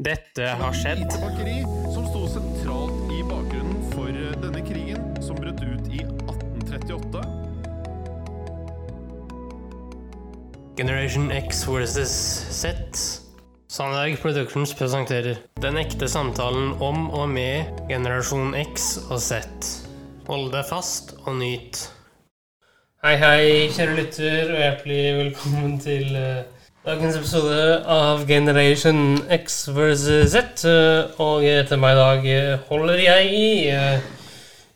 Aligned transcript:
Dette 0.00 0.46
har 0.56 0.72
skjedd. 0.72 1.04
bakeri 1.20 1.58
som 1.92 2.06
sto 2.08 2.22
sentralt 2.32 3.10
i 3.12 3.18
bakgrunnen 3.28 3.82
for 3.92 4.08
eh, 4.08 4.30
denne 4.40 4.62
krigen, 4.64 5.02
som 5.20 5.36
brøt 5.36 5.60
ut 5.60 5.90
i 5.92 6.00
1838. 6.00 7.20
Generation 10.78 11.28
X 11.30 11.68
versus 11.68 12.14
Z. 12.56 12.72
Sandberg 13.68 14.16
Productions 14.22 14.72
presenterer 14.74 15.36
Den 15.60 15.76
ekte 15.76 16.08
samtalen 16.08 16.72
om 16.80 17.10
og 17.10 17.28
med 17.28 17.84
generasjon 17.92 18.56
X 18.64 18.96
og 19.10 19.20
Z. 19.20 19.44
Hold 20.24 20.54
deg 20.56 20.64
fast 20.72 21.18
og 21.26 21.36
nyt. 21.36 21.84
Hei, 23.04 23.18
hei, 23.20 23.68
kjære 23.76 24.00
lytter, 24.00 24.56
og 24.56 24.64
hjertelig 24.64 25.04
velkommen 25.20 25.76
til 25.84 26.16
eh, 26.16 26.61
dagens 26.82 27.16
episode 27.16 27.58
av 27.90 28.24
Generation 28.26 29.18
X 29.30 29.68
versus 29.74 30.32
Z. 30.32 30.64
Eh, 30.66 31.20
og 31.22 31.44
til 31.68 31.80
meg 31.80 31.94
i 31.94 32.00
dag 32.00 32.26
eh, 32.32 32.58
holder 32.70 33.02
jeg 33.06 33.30
i. 33.38 33.46
eh, 33.70 34.10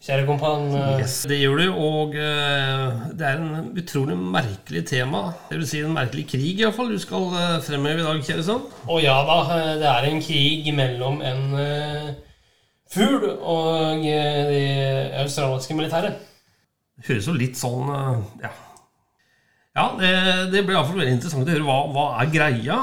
Kjære 0.07 0.27
kompan. 0.29 0.69
Yes. 1.01 1.15
Det 1.27 1.35
gjør 1.41 1.57
du, 1.59 1.65
og 1.83 2.13
det 2.15 3.25
er 3.27 3.41
en 3.41 3.73
utrolig 3.75 4.15
merkelig 4.15 4.85
tema. 4.87 5.33
Det 5.49 5.57
vil 5.59 5.67
si 5.67 5.81
en 5.83 5.97
merkelig 5.97 6.23
krig, 6.31 6.61
iallfall, 6.63 6.93
du 6.95 7.01
skal 7.03 7.25
fremheve 7.67 8.05
i 8.05 8.07
dag, 8.07 8.21
kjære 8.29 8.45
sønn. 8.47 8.69
Og 8.87 9.01
ja 9.03 9.17
da, 9.27 9.39
det 9.81 9.89
er 9.91 10.07
en 10.07 10.23
krig 10.23 10.69
mellom 10.79 11.19
en 11.27 11.43
fugl 12.95 13.33
og 13.35 14.07
det 14.07 15.11
australske 15.25 15.75
militæret. 15.75 16.23
Det 17.01 17.11
høres 17.11 17.27
jo 17.27 17.35
litt 17.41 17.59
sånn 17.59 17.91
Ja, 18.45 18.53
ja 19.77 19.85
det, 20.01 20.11
det 20.55 20.63
blir 20.65 20.75
iallfall 20.79 21.03
veldig 21.03 21.15
interessant 21.19 21.49
å 21.49 21.53
høre 21.53 21.67
hva, 21.67 21.79
hva 21.93 22.05
er 22.23 22.31
greia. 22.33 22.77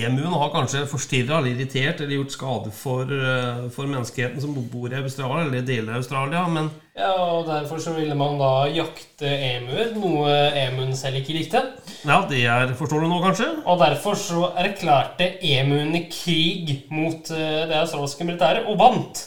Emuen 0.00 0.32
har 0.32 0.52
kanskje 0.54 0.86
forstyrra 0.88 1.38
eller 1.42 1.52
irritert 1.52 2.00
eller 2.00 2.16
gjort 2.16 2.32
skade 2.34 2.72
for, 2.72 3.12
eh, 3.12 3.66
for 3.74 3.90
menneskeheten 3.90 4.40
som 4.40 4.56
bor 4.72 4.88
i 4.88 4.96
Australia, 5.02 5.44
eller 5.44 5.66
deler 5.68 5.92
av 5.92 6.02
Australia, 6.02 6.46
men 6.48 6.70
Ja, 6.98 7.12
og 7.14 7.46
Derfor 7.46 7.78
så 7.78 7.92
ville 7.94 8.16
man 8.18 8.40
da 8.40 8.66
jakte 8.74 9.28
emuer, 9.28 9.92
noe 9.94 10.32
emuen 10.64 10.96
selv 10.98 11.20
ikke 11.20 11.36
likte. 11.36 11.60
ja, 12.02 12.18
det 12.26 12.40
er 12.48 12.72
Forstår 12.74 13.04
du 13.04 13.08
nå, 13.12 13.20
kanskje? 13.22 13.50
Og 13.68 13.78
derfor 13.84 14.16
så 14.18 14.48
erklærte 14.58 15.28
emuene 15.44 16.06
krig 16.10 16.86
mot 16.90 17.30
eh, 17.30 17.66
det 17.70 17.76
australske 17.84 18.24
militæret, 18.26 18.66
og 18.66 18.80
vant. 18.80 19.26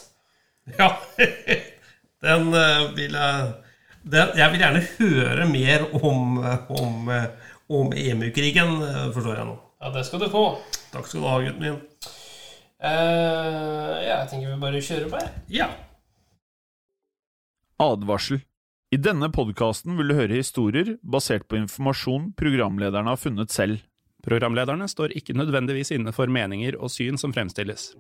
Ja, 0.78 0.96
den 2.26 2.54
eh, 2.54 2.88
vil 2.98 3.14
jeg 3.14 3.54
den, 4.04 4.34
Jeg 4.38 4.52
vil 4.52 4.64
gjerne 4.64 4.84
høre 4.98 5.48
mer 5.50 5.86
om, 6.02 6.40
om, 6.82 7.12
om 7.70 7.94
EMU-krigen, 7.94 8.80
forstår 9.14 9.38
jeg 9.38 9.50
nå. 9.52 9.58
Ja, 9.82 9.90
det 9.96 10.06
skal 10.06 10.22
du 10.22 10.30
få. 10.30 10.46
Takk 10.92 11.08
skal 11.08 11.24
du 11.24 11.28
ha, 11.30 11.40
gutten 11.42 11.64
min. 11.66 11.80
Uh, 12.82 13.98
ja, 14.02 14.22
jeg 14.24 14.30
tenker 14.32 14.50
vi 14.50 14.62
bare 14.62 14.82
kjører 14.82 15.10
på, 15.10 15.22
jeg. 15.22 15.44
Ja. 15.62 15.68
Advarsel. 17.82 18.42
I 18.92 19.00
denne 19.00 19.30
podkasten 19.32 19.96
vil 19.98 20.12
du 20.12 20.18
høre 20.18 20.42
historier 20.42 20.98
basert 21.02 21.46
på 21.48 21.62
informasjon 21.62 22.34
programlederne 22.38 23.14
har 23.14 23.22
funnet 23.22 23.54
selv. 23.54 23.80
Programlederne 24.26 24.90
står 24.92 25.16
ikke 25.18 25.38
nødvendigvis 25.38 25.94
inne 25.96 26.14
for 26.14 26.30
meninger 26.30 26.76
og 26.78 26.92
syn 26.94 27.18
som 27.18 27.34
fremstilles. 27.34 27.94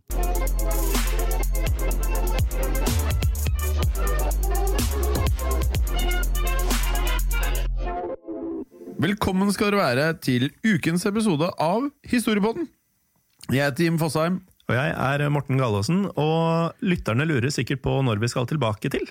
Velkommen 9.02 9.50
skal 9.50 9.72
dere 9.72 9.82
være 9.82 10.10
til 10.22 10.44
ukens 10.62 11.08
episode 11.10 11.48
av 11.64 11.88
Historiepodden. 12.06 12.68
Jeg 13.50 13.64
heter 13.64 13.88
Jim 13.88 13.96
Fosheim. 13.98 14.36
Og 14.70 14.76
jeg 14.76 14.92
er 14.94 15.24
Morten 15.34 15.58
Gallaasen, 15.58 16.04
og 16.22 16.76
lytterne 16.86 17.26
lurer 17.26 17.50
sikkert 17.50 17.82
på 17.82 17.96
når 18.06 18.22
vi 18.22 18.30
skal 18.30 18.46
tilbake 18.52 18.92
til. 18.94 19.08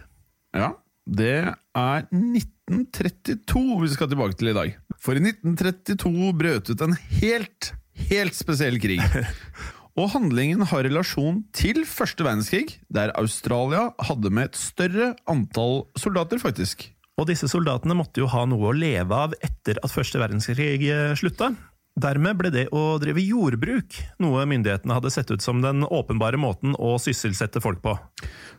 Ja, 0.55 0.69
det 1.11 1.33
er 1.41 2.07
1932 2.07 3.81
vi 3.81 3.91
skal 3.97 4.13
tilbake 4.13 4.39
til 4.39 4.53
i 4.53 4.55
dag. 4.61 4.79
For 5.03 5.19
i 5.19 5.25
1932 5.25 6.31
brøt 6.39 6.71
ut 6.71 6.87
en 6.87 6.95
helt, 7.17 7.73
helt 8.13 8.39
spesiell 8.39 8.79
krig. 8.79 9.03
Og 9.99 10.13
handlingen 10.15 10.63
har 10.71 10.87
relasjon 10.87 11.43
til 11.51 11.83
første 11.83 12.23
verdenskrig, 12.29 12.79
der 12.95 13.11
Australia 13.19 13.89
hadde 14.07 14.31
med 14.31 14.53
et 14.53 14.63
større 14.71 15.13
antall 15.27 15.81
soldater, 15.99 16.39
faktisk. 16.39 16.93
Og 17.21 17.29
disse 17.29 17.51
soldatene 17.53 17.97
måtte 17.99 18.23
jo 18.23 18.31
ha 18.33 18.47
noe 18.49 18.71
å 18.71 18.77
leve 18.77 19.13
av 19.27 19.37
etter 19.45 19.77
at 19.85 19.93
første 19.93 20.21
verdenskrig 20.23 20.87
eh, 20.89 21.13
slutta. 21.19 21.53
Dermed 22.01 22.39
ble 22.39 22.53
det 22.55 22.63
å 22.73 22.95
drive 23.03 23.21
jordbruk 23.21 23.97
noe 24.23 24.45
myndighetene 24.49 24.95
hadde 24.95 25.11
sett 25.13 25.33
ut 25.35 25.43
som 25.43 25.59
den 25.61 25.83
åpenbare 25.85 26.39
måten 26.41 26.77
å 26.79 26.95
sysselsette 27.03 27.61
folk 27.61 27.83
på. 27.85 27.97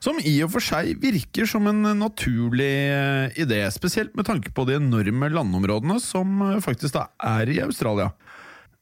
Som 0.04 0.20
i 0.20 0.36
og 0.46 0.52
for 0.54 0.66
seg 0.66 1.00
virker 1.02 1.48
som 1.50 1.70
en 1.72 1.82
naturlig 1.98 2.74
eh, 2.92 3.40
idé, 3.42 3.64
spesielt 3.74 4.14
med 4.20 4.28
tanke 4.28 4.52
på 4.54 4.68
de 4.68 4.78
enorme 4.78 5.32
landområdene 5.32 5.98
som 6.04 6.44
eh, 6.52 6.60
faktisk 6.62 7.00
da 7.00 7.08
er 7.32 7.50
i 7.50 7.62
Australia. 7.64 8.12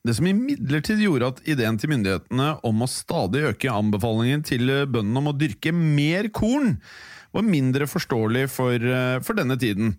Det 0.10 0.16
som 0.18 0.26
imidlertid 0.26 1.04
gjorde 1.04 1.28
at 1.30 1.40
ideen 1.46 1.76
til 1.78 1.92
myndighetene 1.92 2.46
om 2.66 2.80
å 2.82 2.88
stadig 2.90 3.44
øke 3.52 3.70
anbefalingen 3.70 4.42
til 4.42 4.72
eh, 4.74 4.88
bøndene 4.90 5.22
om 5.22 5.28
å 5.30 5.34
dyrke 5.38 5.70
mer 5.70 6.32
korn, 6.34 6.80
var 7.30 7.44
mindre 7.46 7.86
forståelig 7.86 8.48
for, 8.50 8.74
eh, 8.74 9.20
for 9.22 9.38
denne 9.38 9.54
tiden. 9.62 9.92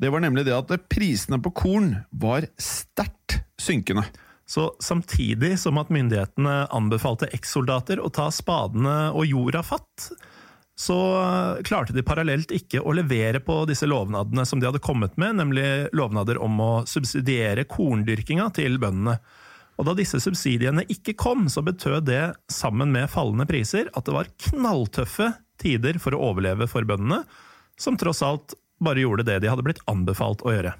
Det 0.00 0.08
var 0.08 0.22
nemlig 0.24 0.46
det 0.46 0.54
at 0.56 0.72
prisene 0.88 1.36
på 1.44 1.52
korn 1.52 1.90
var 2.08 2.46
sterkt 2.56 3.42
synkende. 3.60 4.06
Så 4.48 4.70
samtidig 4.80 5.58
som 5.60 5.76
at 5.82 5.92
myndighetene 5.92 6.62
anbefalte 6.72 7.28
ekssoldater 7.36 8.00
å 8.00 8.08
ta 8.08 8.30
spadene 8.32 9.10
og 9.12 9.28
jorda 9.28 9.60
fatt, 9.60 10.06
så 10.80 10.96
klarte 11.68 11.92
de 11.92 12.06
parallelt 12.06 12.54
ikke 12.56 12.80
å 12.80 12.94
levere 12.96 13.44
på 13.44 13.58
disse 13.68 13.84
lovnadene 13.84 14.46
som 14.48 14.62
de 14.62 14.70
hadde 14.70 14.80
kommet 14.80 15.20
med, 15.20 15.36
nemlig 15.42 15.90
lovnader 15.92 16.40
om 16.40 16.56
å 16.56 16.70
subsidiere 16.88 17.66
korndyrkinga 17.68 18.48
til 18.56 18.80
bøndene. 18.80 19.18
Og 19.78 19.86
da 19.86 19.94
disse 19.94 20.18
subsidiene 20.22 20.82
ikke 20.90 21.14
kom, 21.18 21.46
så 21.50 21.62
betød 21.62 22.08
det, 22.08 22.22
sammen 22.50 22.90
med 22.94 23.10
fallende 23.12 23.46
priser, 23.48 23.90
at 23.94 24.08
det 24.08 24.16
var 24.16 24.30
knalltøffe 24.48 25.30
tider 25.62 26.00
for 26.02 26.14
å 26.14 26.32
overleve 26.32 26.66
for 26.70 26.86
bøndene, 26.86 27.22
som 27.78 27.98
tross 27.98 28.24
alt 28.26 28.56
bare 28.82 29.02
gjorde 29.04 29.26
det 29.26 29.40
de 29.42 29.50
hadde 29.50 29.64
blitt 29.66 29.82
anbefalt 29.90 30.42
å 30.46 30.54
gjøre. 30.54 30.74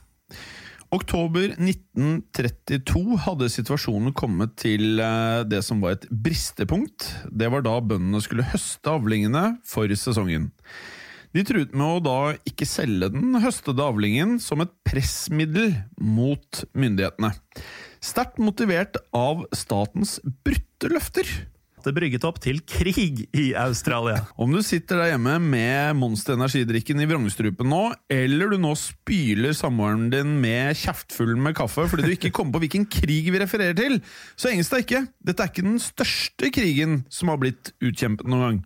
Oktober 0.95 1.53
1932 1.61 3.19
hadde 3.27 3.51
situasjonen 3.53 4.15
kommet 4.17 4.55
til 4.63 5.03
eh, 5.05 5.43
det 5.45 5.61
som 5.67 5.83
var 5.85 5.99
et 5.99 6.07
bristepunkt. 6.09 7.11
Det 7.29 7.51
var 7.53 7.67
da 7.67 7.75
bøndene 7.85 8.23
skulle 8.25 8.47
høste 8.55 8.95
avlingene 8.95 9.59
for 9.69 9.93
sesongen. 9.93 10.49
De 11.37 11.45
truet 11.45 11.75
med 11.77 11.85
å 11.85 12.01
da 12.01 12.19
ikke 12.49 12.67
selge 12.67 13.11
den 13.13 13.37
høstede 13.43 13.85
avlingen 13.85 14.39
som 14.41 14.65
et 14.65 14.73
pressmiddel 14.89 15.75
mot 16.01 16.65
myndighetene. 16.73 17.35
Sterkt 18.05 18.39
motivert 18.39 18.99
av 19.17 19.45
statens 19.57 20.19
brutte 20.47 20.91
løfter. 20.93 21.27
Det 21.83 21.95
brygget 21.95 22.25
opp 22.27 22.41
til 22.43 22.59
krig 22.69 23.23
i 23.33 23.47
Australia. 23.57 24.25
Om 24.37 24.53
du 24.53 24.61
sitter 24.67 24.99
der 25.01 25.13
hjemme 25.13 25.37
med 25.41 25.97
Monster 25.99 26.35
energidrikken 26.37 27.01
i 27.01 27.07
vrangstrupen 27.09 27.71
nå, 27.71 27.81
eller 28.13 28.53
du 28.53 28.59
nå 28.61 28.75
spyler 28.79 29.55
samboeren 29.57 30.09
din 30.13 30.37
med 30.43 30.77
kjeftfull 30.79 31.37
med 31.39 31.57
kaffe 31.59 31.87
fordi 31.89 32.07
du 32.07 32.15
ikke 32.17 32.33
kommer 32.35 32.57
på 32.59 32.65
hvilken 32.67 32.87
krig 32.93 33.31
vi 33.33 33.41
refererer 33.41 33.79
til, 33.79 33.99
så 34.37 34.51
engelsk 34.53 34.75
deg 34.75 34.87
ikke. 34.87 35.03
Dette 35.31 35.45
er 35.45 35.53
ikke 35.53 35.67
den 35.69 35.83
største 35.83 36.53
krigen 36.55 37.01
som 37.15 37.33
har 37.33 37.41
blitt 37.43 37.73
utkjempet 37.79 38.29
noen 38.29 38.45
gang. 38.45 38.61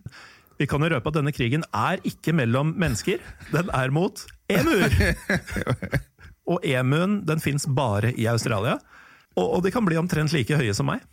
Vi 0.61 0.67
kan 0.69 0.83
jo 0.85 0.91
røpe 0.93 1.09
at 1.09 1.17
denne 1.17 1.33
krigen 1.35 1.65
er 1.73 2.01
ikke 2.07 2.35
mellom 2.37 2.75
mennesker, 2.79 3.21
den 3.53 3.71
er 3.73 3.93
mot 3.93 4.25
emuer! 4.51 4.93
Og 6.51 6.65
emuen 6.67 7.21
den 7.23 7.39
fins 7.39 7.63
bare 7.71 8.11
i 8.19 8.27
Australia, 8.27 8.75
og, 9.35 9.45
og 9.47 9.63
de 9.65 9.71
kan 9.73 9.85
bli 9.85 9.99
omtrent 9.99 10.33
like 10.35 10.57
høye 10.59 10.73
som 10.77 10.89
meg. 10.91 11.03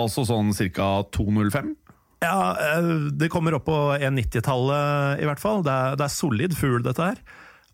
Altså 0.00 0.24
sånn 0.24 0.52
ca. 0.72 0.90
205? 1.12 1.74
Ja, 2.22 2.54
eh, 2.54 3.10
Det 3.18 3.30
kommer 3.32 3.58
opp 3.58 3.66
på 3.66 3.78
1,90-tallet 3.98 5.22
i 5.22 5.28
hvert 5.28 5.42
fall. 5.42 5.64
Det 5.66 5.72
er, 5.74 5.98
det 5.98 6.06
er 6.06 6.14
solid 6.14 6.56
fugl, 6.56 6.80
dette 6.84 7.12
her. 7.12 7.20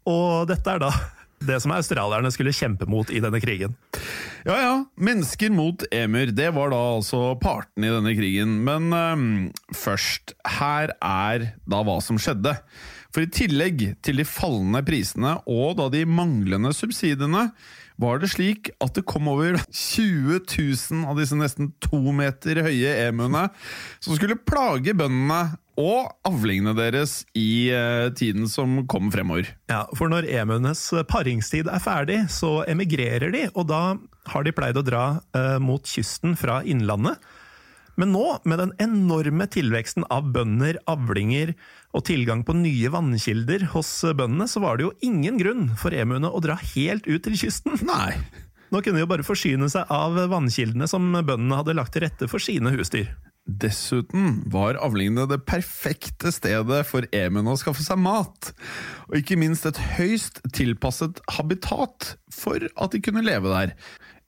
Og 0.08 0.48
dette 0.48 0.74
er 0.74 0.82
da 0.82 0.92
det 1.48 1.60
som 1.62 1.74
australierne 1.76 2.32
skulle 2.34 2.54
kjempe 2.56 2.88
mot 2.90 3.10
i 3.12 3.20
denne 3.22 3.40
krigen. 3.44 3.76
Ja 4.48 4.56
ja, 4.62 4.74
mennesker 4.96 5.52
mot 5.52 5.84
emuer. 5.94 6.32
Det 6.34 6.48
var 6.56 6.72
da 6.72 6.80
altså 6.96 7.34
parten 7.42 7.84
i 7.84 7.92
denne 7.92 8.14
krigen. 8.18 8.58
Men 8.66 8.88
um, 8.94 9.26
først, 9.76 10.34
her 10.58 10.94
er 10.96 11.50
da 11.68 11.82
hva 11.86 11.98
som 12.04 12.18
skjedde. 12.20 12.56
For 13.14 13.24
i 13.24 13.30
tillegg 13.32 13.84
til 14.04 14.20
de 14.20 14.26
fallende 14.28 14.82
prisene 14.84 15.38
og 15.48 15.78
da 15.78 15.88
de 15.92 16.04
manglende 16.08 16.74
subsidiene, 16.76 17.48
var 17.98 18.20
det 18.22 18.30
slik 18.30 18.68
at 18.84 18.94
det 18.94 19.06
kom 19.10 19.26
over 19.30 19.56
20 19.74 20.38
000 20.44 21.06
av 21.08 21.18
disse 21.18 21.34
nesten 21.38 21.72
to 21.82 21.98
meter 22.14 22.60
høye 22.62 22.92
emuene 23.08 23.48
som 23.98 24.14
skulle 24.14 24.38
plage 24.38 24.94
bøndene 24.94 25.56
og 25.78 26.12
avlingene 26.26 26.74
deres 26.78 27.20
i 27.38 27.70
eh, 27.74 28.08
tiden 28.18 28.48
som 28.50 28.80
kom 28.90 29.10
fremover. 29.14 29.50
Ja, 29.70 29.84
For 29.98 30.10
når 30.10 30.26
emuenes 30.40 30.84
paringstid 31.10 31.70
er 31.70 31.82
ferdig, 31.82 32.24
så 32.34 32.64
emigrerer 32.70 33.30
de, 33.34 33.44
og 33.54 33.68
da 33.70 33.82
har 34.32 34.46
de 34.46 34.54
pleid 34.54 34.78
å 34.78 34.86
dra 34.86 35.04
eh, 35.34 35.58
mot 35.62 35.86
kysten 35.86 36.34
fra 36.38 36.60
innlandet. 36.66 37.22
Men 37.98 38.12
nå, 38.14 38.24
med 38.46 38.60
den 38.62 38.74
enorme 38.78 39.48
tilveksten 39.50 40.06
av 40.14 40.28
bønder, 40.34 40.78
avlinger 40.86 41.54
og 41.96 42.04
tilgang 42.06 42.44
på 42.46 42.54
nye 42.54 42.92
vannkilder 42.94 43.70
hos 43.74 43.90
bøndene, 44.06 44.46
så 44.46 44.62
var 44.62 44.78
det 44.78 44.86
jo 44.86 44.94
ingen 45.02 45.40
grunn 45.40 45.72
for 45.80 45.94
emuene 45.94 46.30
å 46.30 46.42
dra 46.44 46.54
helt 46.76 47.08
ut 47.10 47.24
til 47.26 47.38
kysten. 47.40 47.74
Nei. 47.88 48.14
Nå 48.68 48.82
kunne 48.84 49.00
de 49.00 49.02
jo 49.02 49.10
bare 49.10 49.26
forsyne 49.26 49.66
seg 49.72 49.88
av 49.90 50.18
vannkildene 50.30 50.86
som 50.90 51.10
bøndene 51.10 51.58
hadde 51.58 51.74
lagt 51.74 51.96
til 51.96 52.04
rette 52.04 52.28
for 52.30 52.42
sine 52.42 52.70
husdyr. 52.76 53.10
Dessuten 53.48 54.42
var 54.52 54.76
avlingene 54.84 55.24
det 55.30 55.40
perfekte 55.48 56.28
stedet 56.36 56.82
for 56.86 57.06
emuene 57.16 57.54
å 57.54 57.58
skaffe 57.58 57.80
seg 57.80 57.96
mat, 58.04 58.50
og 59.08 59.16
ikke 59.22 59.38
minst 59.40 59.64
et 59.66 59.80
høyst 59.96 60.42
tilpasset 60.52 61.22
habitat 61.38 62.12
for 62.28 62.68
at 62.76 62.92
de 62.92 63.00
kunne 63.02 63.24
leve 63.24 63.48
der. 63.54 63.72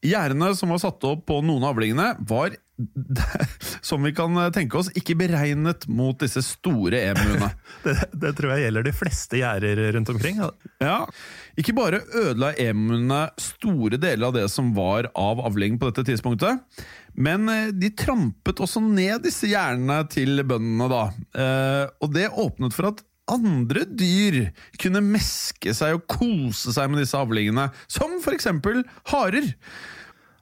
Gjerdene 0.01 0.55
som 0.57 0.73
var 0.73 0.81
satt 0.81 1.05
opp 1.05 1.27
på 1.29 1.43
noen 1.45 1.67
av 1.67 1.75
avlingene, 1.75 2.15
var, 2.25 2.57
som 3.89 4.03
vi 4.03 4.13
kan 4.17 4.37
tenke 4.55 4.79
oss, 4.81 4.91
ikke 4.97 5.17
beregnet 5.21 5.87
mot 5.91 6.19
disse 6.21 6.43
store 6.47 7.03
emuene. 7.11 7.53
Det, 7.85 7.95
det 8.13 8.35
tror 8.37 8.53
jeg 8.53 8.67
gjelder 8.67 8.85
de 8.85 8.93
fleste 8.93 9.39
gjerder 9.41 9.79
rundt 9.95 10.11
omkring. 10.13 10.41
Ja, 10.83 10.99
Ikke 11.57 11.73
bare 11.77 12.03
ødela 12.13 12.51
emuene 12.61 13.23
store 13.41 13.97
deler 14.01 14.29
av 14.29 14.35
det 14.37 14.47
som 14.53 14.75
var 14.77 15.09
av 15.17 15.41
avling 15.47 15.79
på 15.81 15.89
dette 15.89 16.05
tidspunktet, 16.11 16.61
men 17.17 17.49
eh, 17.49 17.71
de 17.73 17.89
trampet 17.97 18.61
også 18.61 18.83
ned 18.85 19.25
disse 19.25 19.49
gjerdene 19.49 20.03
til 20.13 20.43
bøndene, 20.45 20.91
da. 20.93 21.05
Eh, 21.33 21.87
og 22.05 22.13
det 22.15 22.29
åpnet 22.29 22.77
for 22.77 22.91
at 22.93 23.01
andre 23.31 23.85
dyr 23.87 24.43
kunne 24.81 25.03
meske 25.05 25.75
seg 25.77 25.97
og 25.97 26.07
kose 26.11 26.75
seg 26.75 26.91
med 26.91 27.03
disse 27.03 27.19
avlingene, 27.19 27.69
som 27.91 28.19
eksempel 28.35 28.83
harer. 29.13 29.53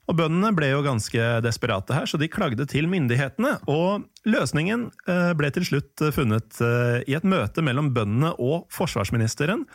Og 0.08 0.16
Bøndene 0.16 0.54
ble 0.56 0.70
jo 0.70 0.80
ganske 0.86 1.24
desperate 1.44 1.92
her, 1.92 2.08
så 2.08 2.16
de 2.20 2.30
klagde 2.32 2.64
til 2.70 2.88
myndighetene. 2.88 3.58
Og 3.68 4.06
løsningen 4.28 4.86
eh, 5.04 5.32
ble 5.36 5.50
til 5.52 5.66
slutt 5.68 6.04
funnet 6.16 6.62
i 7.04 7.16
et 7.18 7.26
møte 7.28 7.64
mellom 7.64 7.92
bøndene 7.96 8.32
og 8.40 8.64
forsvarsministeren, 8.72 9.66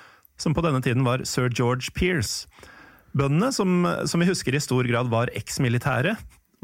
som 0.41 0.56
på 0.57 0.63
denne 0.65 0.81
tiden 0.81 1.06
var 1.06 1.21
sir 1.30 1.53
George 1.53 1.94
Pearce. 1.94 2.47
Bøndene, 3.13 3.51
som, 3.53 3.85
som 4.09 4.24
vi 4.24 4.31
husker 4.31 4.57
i 4.57 4.63
stor 4.63 4.89
grad 4.89 5.12
var 5.13 5.30
eksmilitære, 5.38 6.15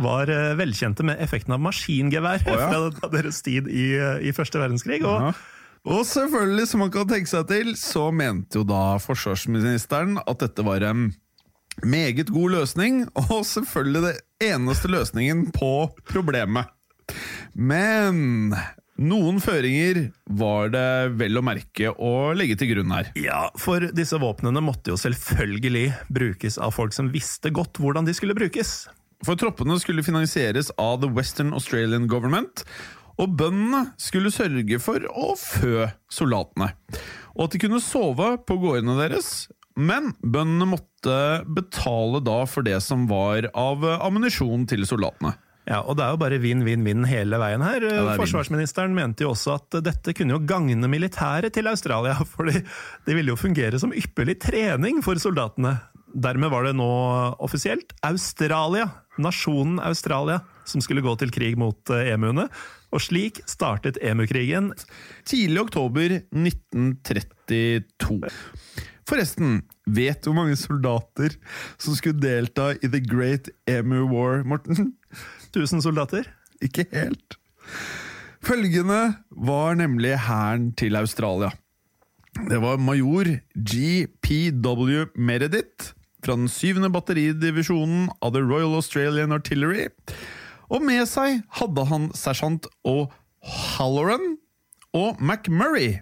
var 0.01 0.31
velkjente 0.57 1.06
med 1.06 1.22
effekten 1.22 1.54
av 1.54 1.62
maskingevær 1.62 2.42
oh, 2.48 2.57
ja. 2.57 2.68
fra 2.95 3.10
deres 3.13 3.44
tid 3.45 3.68
i, 3.69 3.92
i 4.25 4.33
første 4.33 4.62
verdenskrig. 4.62 5.04
Og 5.06 5.30
Ja. 5.30 5.33
Og 5.88 6.04
selvfølgelig, 6.07 6.68
som 6.68 6.83
man 6.83 6.92
kan 6.92 7.07
tenke 7.07 7.31
seg 7.31 7.48
til, 7.48 7.72
så 7.80 8.10
mente 8.12 8.60
jo 8.60 8.65
da 8.68 9.00
forsvarsministeren 9.00 10.19
at 10.19 10.42
dette 10.44 10.65
var 10.65 10.83
en 10.83 11.10
meget 11.86 12.31
god 12.34 12.58
løsning, 12.58 13.06
og 13.18 13.46
selvfølgelig 13.48 14.02
det 14.08 14.50
eneste 14.52 14.92
løsningen 14.92 15.48
på 15.56 15.90
problemet. 16.10 16.70
Men 17.54 18.54
noen 19.00 19.40
føringer 19.40 20.02
var 20.40 20.72
det 20.74 21.16
vel 21.22 21.40
å 21.40 21.44
merke 21.46 21.94
å 21.96 22.14
legge 22.38 22.58
til 22.60 22.74
grunn 22.74 22.94
her. 22.94 23.12
Ja, 23.20 23.46
for 23.60 23.86
disse 23.96 24.20
våpnene 24.20 24.64
måtte 24.64 24.94
jo 24.94 25.00
selvfølgelig 25.00 25.86
brukes 26.12 26.60
av 26.60 26.76
folk 26.76 26.96
som 26.96 27.12
visste 27.14 27.54
godt 27.56 27.80
hvordan 27.80 28.10
de 28.10 28.16
skulle 28.18 28.38
brukes. 28.38 28.90
For 29.25 29.40
troppene 29.40 29.75
skulle 29.80 30.04
finansieres 30.06 30.72
av 30.80 31.02
The 31.02 31.12
Western 31.16 31.54
Australian 31.56 32.08
Government, 32.12 32.64
og 33.20 33.34
bøndene 33.40 33.90
skulle 34.00 34.32
sørge 34.32 34.80
for 34.80 35.04
å 35.12 35.34
fø 35.40 35.90
soldatene. 36.12 36.70
Og 37.36 37.48
at 37.48 37.56
de 37.56 37.64
kunne 37.64 37.82
sove 37.84 38.34
på 38.48 38.60
gårdene 38.62 38.96
deres, 39.00 39.50
men 39.80 40.14
bøndene 40.20 40.68
måtte 40.76 41.20
betale 41.56 42.20
da 42.26 42.42
for 42.50 42.68
det 42.68 42.80
som 42.84 43.08
var 43.10 43.48
av 43.58 43.86
ammunisjon 44.00 44.68
til 44.70 44.84
soldatene. 44.90 45.34
Ja, 45.70 45.84
og 45.86 46.00
det 46.00 46.06
er 46.06 46.16
jo 46.16 46.20
bare 46.24 46.40
vinn-vinn-vinn 46.42 47.04
hele 47.06 47.38
veien 47.42 47.62
her. 47.62 47.84
Ja, 47.86 48.08
er. 48.10 48.18
Forsvarsministeren 48.18 48.96
mente 48.98 49.24
jo 49.26 49.30
også 49.36 49.60
at 49.60 49.78
dette 49.86 50.16
kunne 50.18 50.34
jo 50.34 50.42
gagne 50.50 50.90
militæret 50.90 51.54
til 51.54 51.70
Australia, 51.70 52.16
for 52.31 52.50
det 52.50 53.14
ville 53.14 53.30
jo 53.34 53.38
fungere 53.40 53.80
som 53.81 53.94
ypperlig 53.94 54.40
trening 54.42 55.04
for 55.06 55.16
soldatene. 55.22 55.78
Dermed 56.10 56.50
var 56.50 56.66
det 56.66 56.74
nå 56.80 56.90
offisielt 57.46 57.94
Australia, 58.02 58.88
nasjonen 59.22 59.78
Australia, 59.86 60.40
som 60.66 60.82
skulle 60.82 61.06
gå 61.06 61.14
til 61.22 61.30
krig 61.34 61.58
mot 61.60 61.90
eh, 61.94 62.14
emuene. 62.16 62.50
Og 62.90 63.02
slik 63.06 63.44
startet 63.46 64.02
emukrigen. 64.02 64.74
Tidlig 65.30 65.62
oktober 65.68 66.10
1932. 66.34 68.30
Forresten, 69.10 69.64
vet 69.90 70.22
du 70.22 70.30
hvor 70.30 70.44
mange 70.44 70.58
soldater 70.60 71.34
som 71.82 71.96
skulle 71.98 72.22
delta 72.22 72.72
i 72.78 72.90
The 72.90 73.02
Great 73.02 73.50
Emu 73.70 74.04
War, 74.12 74.44
Morten? 74.46 74.94
1000 75.50 75.82
soldater. 75.82 76.28
Ikke 76.62 76.86
helt. 76.94 77.40
Følgende 78.46 79.16
var 79.32 79.80
nemlig 79.80 80.14
hæren 80.28 80.72
til 80.78 80.96
Australia. 80.96 81.50
Det 82.50 82.60
var 82.62 82.78
major 82.78 83.28
GPW 83.58 85.10
Meredith 85.16 85.96
fra 86.24 86.36
den 86.36 86.48
syvende 86.52 86.92
batteridivisjonen 86.94 88.10
av 88.22 88.36
The 88.36 88.44
Royal 88.44 88.76
Australian 88.78 89.34
Artillery. 89.36 89.88
Og 90.70 90.84
med 90.86 91.08
seg 91.10 91.42
hadde 91.60 91.86
han 91.90 92.10
sersjant 92.16 92.68
O'Halloran 92.88 94.36
og 94.94 95.20
McMurray, 95.22 96.00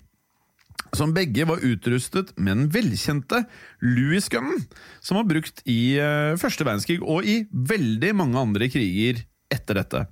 som 0.95 1.13
begge 1.15 1.47
var 1.49 1.63
utrustet 1.65 2.33
med 2.37 2.53
den 2.53 2.69
velkjente 2.73 3.43
Louis-gunnen, 3.83 4.63
som 5.03 5.19
var 5.19 5.27
brukt 5.29 5.63
i 5.65 5.97
eh, 6.01 6.37
første 6.39 6.67
verdenskrig 6.67 7.01
og 7.01 7.27
i 7.27 7.41
veldig 7.51 8.13
mange 8.17 8.39
andre 8.39 8.69
kriger 8.71 9.23
etter 9.53 9.81
dette. 9.81 10.05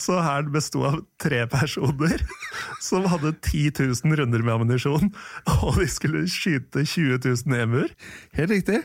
Så 0.00 0.18
hæren 0.20 0.52
besto 0.52 0.82
av 0.88 0.98
tre 1.20 1.44
personer 1.50 2.22
som 2.88 3.06
hadde 3.10 3.34
10 3.40 3.72
000 4.04 4.18
runder 4.20 4.44
med 4.44 4.54
ammunisjon, 4.56 5.12
og 5.58 5.80
de 5.80 5.88
skulle 5.90 6.26
skyte 6.30 6.84
20 6.84 7.20
000 7.24 7.62
emuer. 7.64 7.94
Helt 8.36 8.54
riktig. 8.54 8.82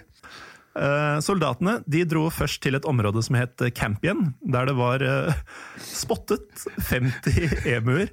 Eh, 0.78 1.20
Soldatene 1.26 1.80
de 1.90 2.04
dro 2.10 2.28
først 2.34 2.62
til 2.64 2.78
et 2.78 2.88
område 2.88 3.24
som 3.26 3.38
het 3.40 3.62
Campion, 3.78 4.34
der 4.46 4.70
det 4.70 4.76
var 4.78 5.04
eh, 5.04 5.40
spottet 5.82 6.68
50 6.90 7.64
emuer. 7.78 8.12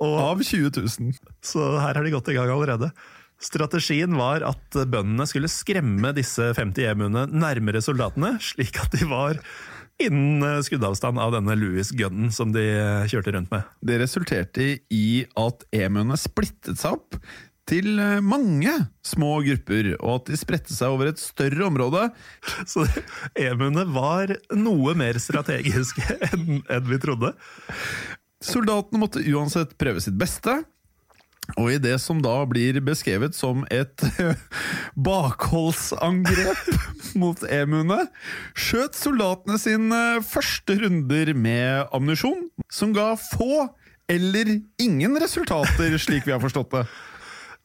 Og, 0.00 0.14
Av 0.16 0.40
20 0.40 0.70
000. 0.80 1.16
så 1.44 1.64
her 1.82 1.98
har 1.98 2.06
de 2.06 2.12
gått 2.14 2.30
i 2.32 2.36
gang 2.38 2.48
allerede. 2.52 2.90
Strategien 3.40 4.16
var 4.16 4.44
at 4.44 4.76
bøndene 4.88 5.26
skulle 5.28 5.48
skremme 5.48 6.12
disse 6.16 6.50
50 6.56 6.90
emuene 6.92 7.26
nærmere 7.32 7.80
soldatene, 7.84 8.34
slik 8.44 8.80
at 8.80 8.96
de 8.96 9.08
var 9.08 9.40
innen 10.00 10.64
skuddavstand 10.64 11.20
av 11.20 11.34
denne 11.36 11.56
Louis-gunnen 11.60 12.32
som 12.32 12.52
de 12.54 12.64
kjørte 13.12 13.34
rundt 13.36 13.52
med. 13.52 13.68
Det 13.84 14.00
resulterte 14.00 14.72
i 14.92 15.06
at 15.40 15.64
emuene 15.76 16.16
splittet 16.20 16.80
seg 16.80 16.96
opp 16.96 17.20
til 17.70 18.00
eh, 18.02 18.18
mange 18.24 18.72
små 19.06 19.38
grupper, 19.46 19.92
og 20.00 20.14
at 20.16 20.30
de 20.32 20.38
spredte 20.40 20.74
seg 20.74 20.94
over 20.94 21.10
et 21.10 21.20
større 21.22 21.66
område. 21.68 22.08
Så 22.70 22.86
emuene 23.38 23.86
var 23.94 24.34
noe 24.56 24.96
mer 24.98 25.20
strategiske 25.22 26.18
enn 26.30 26.88
vi 26.88 27.00
trodde. 27.02 27.34
Soldatene 28.40 29.02
måtte 29.02 29.24
uansett 29.28 29.76
prøve 29.80 30.00
sitt 30.00 30.16
beste. 30.20 30.62
Og 31.58 31.72
i 31.74 31.80
det 31.82 31.96
som 31.98 32.20
da 32.22 32.36
blir 32.48 32.78
beskrevet 32.84 33.34
som 33.34 33.64
et 33.74 34.04
bakholdsangrep 35.08 36.68
mot 37.20 37.42
emuene, 37.50 38.04
skjøt 38.54 38.96
soldatene 38.98 39.58
sine 39.60 40.00
første 40.26 40.78
runder 40.84 41.32
med 41.34 41.90
ammunisjon, 41.96 42.46
som 42.70 42.94
ga 42.94 43.12
få 43.18 43.66
eller 44.10 44.56
ingen 44.82 45.18
resultater, 45.22 45.94
slik 46.02 46.26
vi 46.26 46.34
har 46.34 46.42
forstått 46.42 46.72
det. 46.74 46.84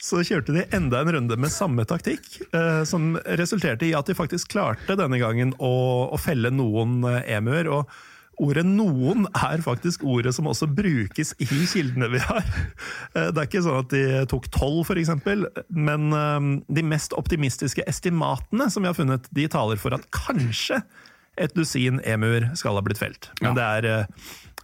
Så 0.01 0.19
kjørte 0.27 0.53
de 0.53 0.65
enda 0.75 0.99
en 1.01 1.13
runde 1.15 1.37
med 1.39 1.53
samme 1.53 1.85
taktikk, 1.87 2.25
eh, 2.53 2.81
som 2.85 3.15
resulterte 3.39 3.87
i 3.87 3.93
at 3.97 4.09
de 4.09 4.17
faktisk 4.17 4.51
klarte 4.51 4.97
denne 4.99 5.21
gangen 5.21 5.55
å, 5.55 5.71
å 6.11 6.19
felle 6.21 6.51
noen 6.53 6.99
eh, 7.09 7.23
emuer. 7.37 7.71
og 7.71 7.95
Ordet 8.43 8.65
'noen' 8.67 9.27
er 9.31 9.61
faktisk 9.63 10.03
ordet 10.03 10.33
som 10.35 10.47
også 10.51 10.67
brukes 10.75 11.33
i 11.39 11.45
kildene 11.47 12.09
vi 12.11 12.19
har. 12.19 12.43
Eh, 13.15 13.31
Det 13.31 13.37
er 13.37 13.47
ikke 13.47 13.63
sånn 13.63 13.79
at 13.79 13.89
de 13.93 14.03
tok 14.31 14.49
tolv, 14.51 14.83
f.eks., 14.85 15.11
men 15.69 16.13
eh, 16.13 16.49
de 16.75 16.83
mest 16.83 17.13
optimistiske 17.15 17.83
estimatene 17.87 18.69
som 18.71 18.83
vi 18.83 18.91
har 18.91 18.97
funnet, 18.97 19.29
de 19.31 19.47
taler 19.47 19.77
for 19.79 19.95
at 19.95 20.03
kanskje 20.11 20.81
et 21.37 21.53
dusin 21.55 22.01
emuer 22.07 22.49
skal 22.55 22.75
ha 22.75 22.81
blitt 22.83 22.99
felt. 22.99 23.29
Men 23.41 23.55
det, 23.55 23.63
er, 23.63 23.85
eh, 23.85 24.05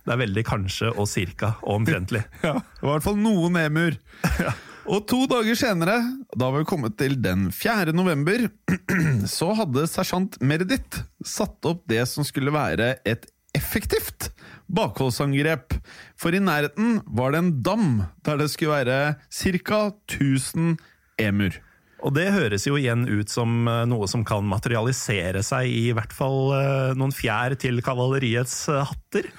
det 0.05 0.13
er 0.13 0.21
veldig 0.25 0.43
kanskje 0.47 0.91
og 0.97 1.07
cirka 1.07 1.55
og 1.63 1.81
omtrentlig. 1.81 2.23
Ja, 2.43 2.53
det 2.59 2.83
var 2.83 2.91
i 2.91 2.99
hvert 2.99 3.07
fall 3.07 3.19
noen 3.23 3.55
emur. 3.61 3.97
Og 4.91 5.03
to 5.05 5.27
dager 5.29 5.53
senere, 5.55 5.99
da 6.33 6.47
var 6.49 6.63
vi 6.63 6.65
kommet 6.65 6.95
til 6.97 7.13
den 7.21 7.51
4. 7.53 7.93
november, 7.93 8.47
så 9.29 9.51
hadde 9.53 9.83
sersjant 9.87 10.39
Meredith 10.41 11.03
satt 11.23 11.61
opp 11.69 11.83
det 11.87 12.01
som 12.09 12.25
skulle 12.25 12.49
være 12.51 12.95
et 13.05 13.27
effektivt 13.57 14.31
bakholdsangrep. 14.71 15.75
For 16.19 16.35
i 16.35 16.41
nærheten 16.43 17.01
var 17.05 17.33
det 17.33 17.41
en 17.41 17.51
dam 17.65 17.89
der 18.25 18.39
det 18.41 18.51
skulle 18.53 18.77
være 18.81 19.01
ca. 19.27 19.81
1000 20.07 20.77
emur. 21.21 21.57
Og 22.01 22.15
det 22.15 22.31
høres 22.33 22.65
jo 22.65 22.77
igjen 22.79 23.05
ut 23.05 23.29
som 23.29 23.67
eh, 23.69 23.83
noe 23.89 24.07
som 24.09 24.23
kan 24.25 24.45
materialisere 24.49 25.43
seg 25.45 25.69
i 25.69 25.91
hvert 25.93 26.13
fall 26.15 26.53
eh, 26.57 26.93
noen 26.97 27.13
fjær 27.13 27.53
til 27.61 27.81
kavaleriets 27.85 28.55
eh, 28.73 28.87
hatter. 28.89 29.29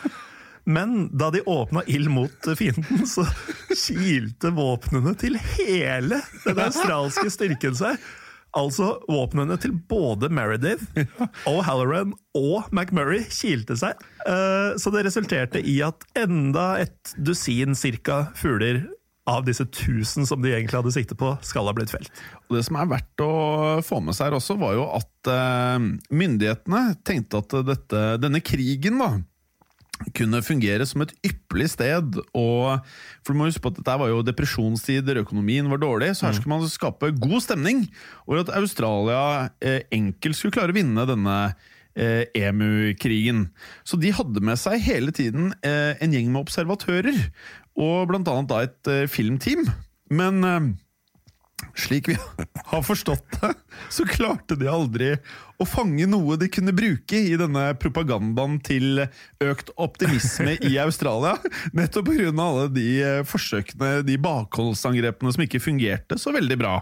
Men 0.62 1.08
da 1.18 1.32
de 1.34 1.42
åpna 1.42 1.82
ild 1.90 2.06
mot 2.14 2.50
fienden, 2.58 3.02
så 3.08 3.24
kilte 3.74 4.52
våpnene 4.54 5.16
til 5.18 5.34
hele 5.56 6.20
den 6.44 6.60
australske 6.62 7.32
styrken 7.34 7.74
seg. 7.74 7.98
Altså 8.58 8.98
våpnene 9.08 9.56
til 9.60 9.72
både 9.88 10.28
Meredith, 10.28 10.82
O'Halloran 11.48 12.10
og 12.36 12.66
McMurray 12.74 13.22
kilte 13.32 13.78
seg. 13.80 14.00
Eh, 14.28 14.74
Så 14.76 14.92
det 14.92 15.06
resulterte 15.06 15.62
i 15.64 15.78
at 15.86 16.04
enda 16.20 16.74
et 16.82 17.14
dusin 17.16 17.72
cirka 17.78 18.26
fugler 18.36 18.84
av 19.30 19.44
disse 19.46 19.64
tusen 19.70 20.26
som 20.26 20.42
de 20.42 20.50
egentlig 20.50 20.80
hadde 20.80 20.92
sikte 20.92 21.14
på, 21.16 21.28
skal 21.46 21.68
ha 21.68 21.72
blitt 21.76 21.92
felt. 21.94 22.10
Og 22.50 22.56
Det 22.58 22.64
som 22.66 22.76
er 22.82 22.88
verdt 22.90 23.22
å 23.22 23.32
få 23.86 24.00
med 24.02 24.16
seg 24.18 24.28
her 24.28 24.36
også, 24.40 24.56
var 24.60 24.74
jo 24.76 24.88
at 24.98 25.30
eh, 25.30 25.84
myndighetene 26.12 26.82
tenkte 27.06 27.38
at 27.40 27.54
dette, 27.68 28.00
denne 28.20 28.42
krigen 28.44 28.98
da, 29.00 29.12
kunne 30.16 30.42
fungere 30.44 30.86
som 30.88 31.04
et 31.04 31.12
ypperlig 31.26 31.68
sted. 31.72 32.18
Og, 32.38 32.94
for 33.22 33.32
du 33.32 33.40
må 33.40 33.48
huske 33.48 33.62
på 33.64 33.72
at 33.72 33.80
Dette 33.80 33.98
var 34.02 34.10
jo 34.10 34.22
depresjonstider, 34.26 35.20
økonomien 35.22 35.70
var 35.72 35.82
dårlig, 35.82 36.12
så 36.16 36.28
her 36.28 36.36
skulle 36.38 36.54
man 36.54 36.70
skape 36.70 37.12
god 37.22 37.44
stemning. 37.44 37.84
Og 38.26 38.42
at 38.42 38.54
Australia 38.58 39.22
eh, 39.62 39.82
enkelt 39.94 40.38
skulle 40.38 40.56
klare 40.58 40.74
å 40.74 40.78
vinne 40.78 41.08
denne 41.08 41.38
eh, 41.94 42.24
emu-krigen. 42.38 43.46
Så 43.84 43.98
de 44.00 44.14
hadde 44.14 44.44
med 44.44 44.60
seg 44.60 44.82
hele 44.84 45.14
tiden 45.14 45.52
eh, 45.66 45.98
en 46.02 46.14
gjeng 46.14 46.32
med 46.32 46.44
observatører, 46.44 47.26
og 47.80 48.08
blant 48.10 48.28
annet 48.28 48.50
da 48.50 48.62
et 48.66 48.92
eh, 48.92 49.08
filmteam. 49.10 49.66
Men 50.12 50.42
slik 51.78 52.10
vi 52.12 52.16
har 52.72 52.82
forstått 52.84 53.38
det, 53.40 53.52
så 53.92 54.06
klarte 54.08 54.56
de 54.58 54.68
aldri 54.70 55.12
å 55.62 55.66
fange 55.68 56.06
noe 56.10 56.36
de 56.40 56.48
kunne 56.52 56.74
bruke 56.74 57.18
i 57.18 57.36
denne 57.38 57.64
propagandaen 57.80 58.58
til 58.64 59.04
økt 59.42 59.72
optimisme 59.80 60.56
i 60.58 60.74
Australia. 60.86 61.36
Nettopp 61.76 62.10
pga. 62.10 62.32
alle 62.32 62.68
de 62.74 62.88
eh, 63.02 63.22
forsøkene, 63.28 64.00
de 64.06 64.18
bakholdsangrepene 64.22 65.34
som 65.34 65.46
ikke 65.46 65.62
fungerte 65.62 66.18
så 66.20 66.34
veldig 66.34 66.58
bra. 66.60 66.76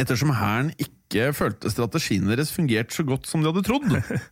Ettersom 0.00 0.32
hæren 0.34 0.72
ikke 0.80 1.30
følte 1.36 1.70
strategien 1.70 2.30
deres 2.30 2.52
fungerte 2.54 2.96
så 2.96 3.04
godt 3.04 3.28
som 3.28 3.42
de 3.42 3.50
hadde 3.50 3.64
trodd, 3.66 3.90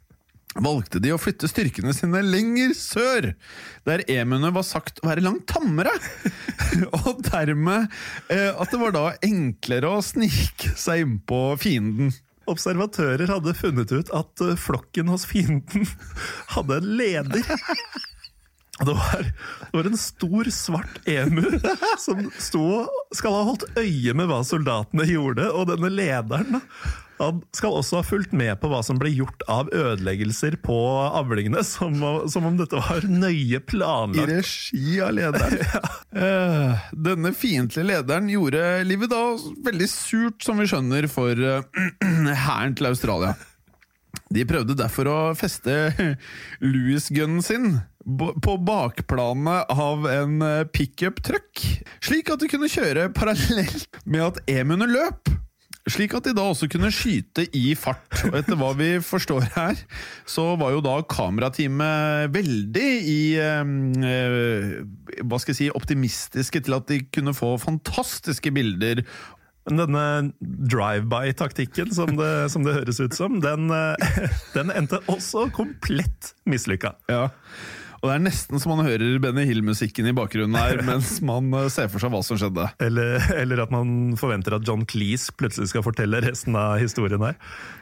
valgte 0.58 0.98
de 1.02 1.12
å 1.14 1.20
flytte 1.20 1.48
styrkene 1.50 1.92
sine 1.94 2.22
lenger 2.26 2.72
sør, 2.74 3.28
der 3.86 4.02
emuene 4.10 4.50
var 4.54 4.66
sagt 4.66 4.98
å 5.02 5.10
være 5.10 5.24
langt 5.24 5.46
tammere. 5.50 5.92
Og 7.04 7.22
dermed 7.28 7.86
eh, 8.32 8.50
at 8.50 8.72
det 8.72 8.80
var 8.80 8.96
da 8.96 9.04
enklere 9.26 9.92
å 9.94 10.02
snike 10.04 10.74
seg 10.78 11.04
innpå 11.04 11.42
fienden. 11.62 12.10
Observatører 12.50 13.30
hadde 13.30 13.54
funnet 13.54 13.92
ut 13.94 14.10
at 14.16 14.42
eh, 14.42 14.56
flokken 14.58 15.12
hos 15.12 15.28
fienden 15.30 15.86
hadde 16.56 16.80
en 16.80 16.94
leder. 16.98 17.46
Det 18.80 18.94
var, 18.96 19.22
det 19.22 19.76
var 19.76 19.86
en 19.90 20.00
stor, 20.00 20.48
svart 20.50 21.02
emu 21.04 21.44
som 22.00 22.30
sto 22.40 22.86
skal 23.12 23.34
ha 23.36 23.42
holdt 23.50 23.66
øye 23.76 24.14
med 24.16 24.30
hva 24.30 24.40
soldatene 24.46 25.04
gjorde. 25.10 25.50
Og 25.52 25.68
denne 25.68 25.92
lederen 25.92 26.56
da, 26.56 26.62
han 27.20 27.40
skal 27.56 27.76
også 27.76 28.00
ha 28.00 28.06
fulgt 28.06 28.32
med 28.36 28.54
på 28.62 28.70
hva 28.72 28.80
som 28.86 28.98
ble 29.00 29.10
gjort 29.12 29.44
av 29.50 29.68
ødeleggelser 29.76 30.56
på 30.64 30.76
avlingene, 31.20 31.62
som, 31.66 31.96
som 32.32 32.48
om 32.48 32.56
dette 32.60 32.80
var 32.80 33.04
nøye 33.08 33.60
planlagt. 33.68 34.24
I 34.24 34.38
regi 34.40 35.00
av 35.04 35.16
lederen. 35.18 35.58
Eh, 36.10 36.86
Denne 37.06 37.30
fiendtlige 37.38 37.86
lederen 37.86 38.26
gjorde 38.32 38.60
livet 38.82 39.12
da 39.12 39.20
veldig 39.62 39.86
surt, 39.86 40.40
som 40.42 40.58
vi 40.58 40.66
skjønner, 40.66 41.06
for 41.06 41.38
eh, 41.38 41.84
hæren 42.46 42.74
til 42.74 42.88
Australia. 42.90 43.36
De 44.34 44.42
prøvde 44.46 44.74
derfor 44.78 45.06
å 45.06 45.18
feste 45.38 45.76
Louis-gunnen 46.72 47.44
sin 47.46 47.76
på 48.42 48.56
bakplanet 48.66 49.70
av 49.70 50.06
en 50.10 50.42
eh, 50.42 50.64
pickup-truck, 50.72 51.62
slik 52.02 52.32
at 52.32 52.42
de 52.42 52.50
kunne 52.50 52.70
kjøre 52.72 53.10
parallelt 53.14 54.00
med 54.04 54.26
at 54.32 54.42
emuene 54.50 54.88
løp. 54.90 55.30
Slik 55.88 56.12
at 56.14 56.26
de 56.28 56.34
da 56.36 56.42
også 56.44 56.68
kunne 56.70 56.90
skyte 56.92 57.46
i 57.56 57.72
fart. 57.78 58.04
Og 58.28 58.34
etter 58.36 58.58
hva 58.60 58.68
vi 58.76 58.90
forstår 59.02 59.46
her, 59.54 59.78
så 60.28 60.44
var 60.60 60.74
jo 60.74 60.82
da 60.84 60.98
kamerateamet 61.08 62.28
veldig 62.34 62.88
i 63.08 63.20
eh, 63.40 63.64
Hva 65.24 65.40
skal 65.40 65.54
jeg 65.54 65.58
si 65.62 65.70
optimistiske 65.74 66.60
til 66.66 66.76
at 66.76 66.88
de 66.92 67.00
kunne 67.08 67.32
få 67.34 67.54
fantastiske 67.62 68.52
bilder 68.54 69.00
Men 69.68 69.80
denne 69.80 70.04
drive-by-taktikken, 70.72 71.90
som, 71.94 72.14
det- 72.16 72.50
som 72.52 72.64
det 72.64 72.76
høres 72.78 73.00
ut 73.00 73.16
som, 73.16 73.40
den, 73.44 73.68
eh, 73.70 74.28
den 74.56 74.70
endte 74.74 75.00
også 75.08 75.48
komplett 75.54 76.34
mislykka. 76.48 76.94
Ja. 77.12 77.26
Og 78.00 78.08
det 78.08 78.14
er 78.16 78.22
nesten 78.24 78.60
så 78.60 78.70
man 78.70 78.86
hører 78.86 79.18
Benny 79.20 79.44
Hill-musikken 79.48 80.08
i 80.08 80.14
bakgrunnen 80.16 80.56
her, 80.56 80.80
mens 80.88 81.18
man 81.24 81.52
eh, 81.56 81.68
ser 81.72 81.90
for 81.92 82.02
seg 82.02 82.12
hva 82.14 82.22
som 82.24 82.40
skjedde. 82.40 82.70
Eller, 82.80 83.20
eller 83.36 83.66
at 83.66 83.74
man 83.74 84.16
forventer 84.20 84.56
at 84.56 84.64
John 84.68 84.86
Cleese 84.88 85.34
plutselig 85.36 85.72
skal 85.74 85.84
fortelle 85.84 86.22
resten 86.24 86.56
av 86.56 86.78
historien 86.80 87.28
her. 87.28 87.36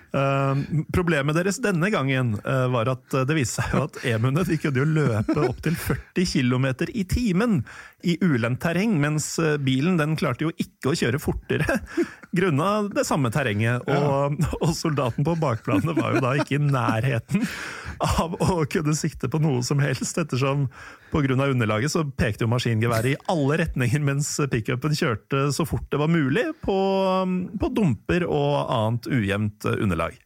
Uh, 0.09 0.57
problemet 0.89 1.37
deres 1.37 1.59
denne 1.61 1.91
gangen 1.93 2.31
uh, 2.41 2.65
var 2.73 2.89
at 2.95 3.13
det 3.29 3.35
viste 3.37 3.61
seg 3.61 3.75
at 3.77 3.99
emuene 4.09 4.41
de 4.49 4.57
kunne 4.57 4.81
jo 4.81 4.87
løpe 4.89 5.37
opptil 5.45 5.77
40 5.77 6.25
km 6.31 6.65
i 6.89 7.05
timen 7.05 7.59
i 8.09 8.15
ulendt 8.25 8.63
terreng, 8.63 8.95
mens 9.03 9.27
eh, 9.43 9.57
bilen 9.59 9.97
den 9.99 10.15
klarte 10.17 10.47
jo 10.47 10.53
ikke 10.55 10.93
å 10.93 10.97
kjøre 10.97 11.19
fortere 11.19 11.81
grunna 12.39 12.87
det 12.95 13.05
samme 13.09 13.33
terrenget. 13.35 13.83
Og, 13.91 14.39
og 14.63 14.75
soldaten 14.79 15.27
på 15.27 15.35
bakplanet 15.43 15.99
var 15.99 16.15
jo 16.15 16.23
da 16.23 16.37
ikke 16.39 16.57
i 16.61 16.63
nærheten 16.63 17.43
av 18.05 18.35
å 18.39 18.65
kunne 18.71 18.95
sikte 18.97 19.31
på 19.31 19.41
noe 19.43 19.63
som 19.67 19.81
helst, 19.83 20.19
ettersom 20.19 20.67
pga. 21.13 21.37
underlaget 21.49 21.93
så 21.95 22.05
pekte 22.09 22.47
jo 22.47 22.53
maskingeværet 22.53 23.15
i 23.15 23.21
alle 23.33 23.61
retninger 23.63 24.05
mens 24.05 24.35
pickupen 24.51 24.97
kjørte 24.97 25.49
så 25.55 25.67
fort 25.69 25.87
det 25.91 26.01
var 26.01 26.13
mulig 26.13 26.47
på, 26.65 26.79
på 27.61 27.73
dumper 27.75 28.27
og 28.29 28.69
annet 28.69 29.09
ujevnt 29.11 29.71
underlag. 29.79 30.19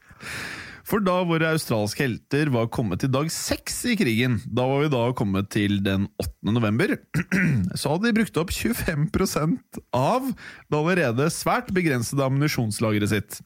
For 0.92 1.00
da 1.00 1.20
våre 1.24 1.52
australske 1.54 2.04
helter 2.04 2.50
var 2.52 2.70
kommet 2.74 3.00
til 3.00 3.12
dag 3.14 3.30
seks 3.32 3.78
i 3.88 3.94
krigen, 3.96 4.40
da 4.44 4.66
var 4.68 4.82
vi 4.82 4.90
da 4.92 5.04
kommet 5.16 5.48
til 5.54 5.78
den 5.84 6.08
8. 6.20 6.52
november, 6.52 6.96
så 7.78 7.94
hadde 7.94 8.10
de 8.10 8.16
brukt 8.18 8.40
opp 8.42 8.52
25% 8.52 9.80
av 9.96 10.28
det 10.32 10.80
allerede 10.80 11.30
svært 11.32 11.70
begrensede 11.72 12.26
ammunisjonslageret 12.26 13.14
sitt. 13.14 13.40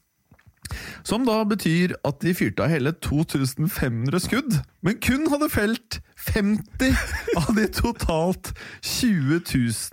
Som 1.07 1.25
da 1.27 1.41
betyr 1.47 1.95
at 2.07 2.21
de 2.23 2.33
fyrte 2.37 2.65
av 2.65 2.71
hele 2.73 2.93
2500 3.03 4.23
skudd, 4.23 4.59
men 4.85 4.99
kun 5.03 5.27
hadde 5.31 5.51
felt 5.53 5.99
50 6.27 6.95
av 7.39 7.51
de 7.55 7.67
totalt 7.71 8.53
20 8.81 9.41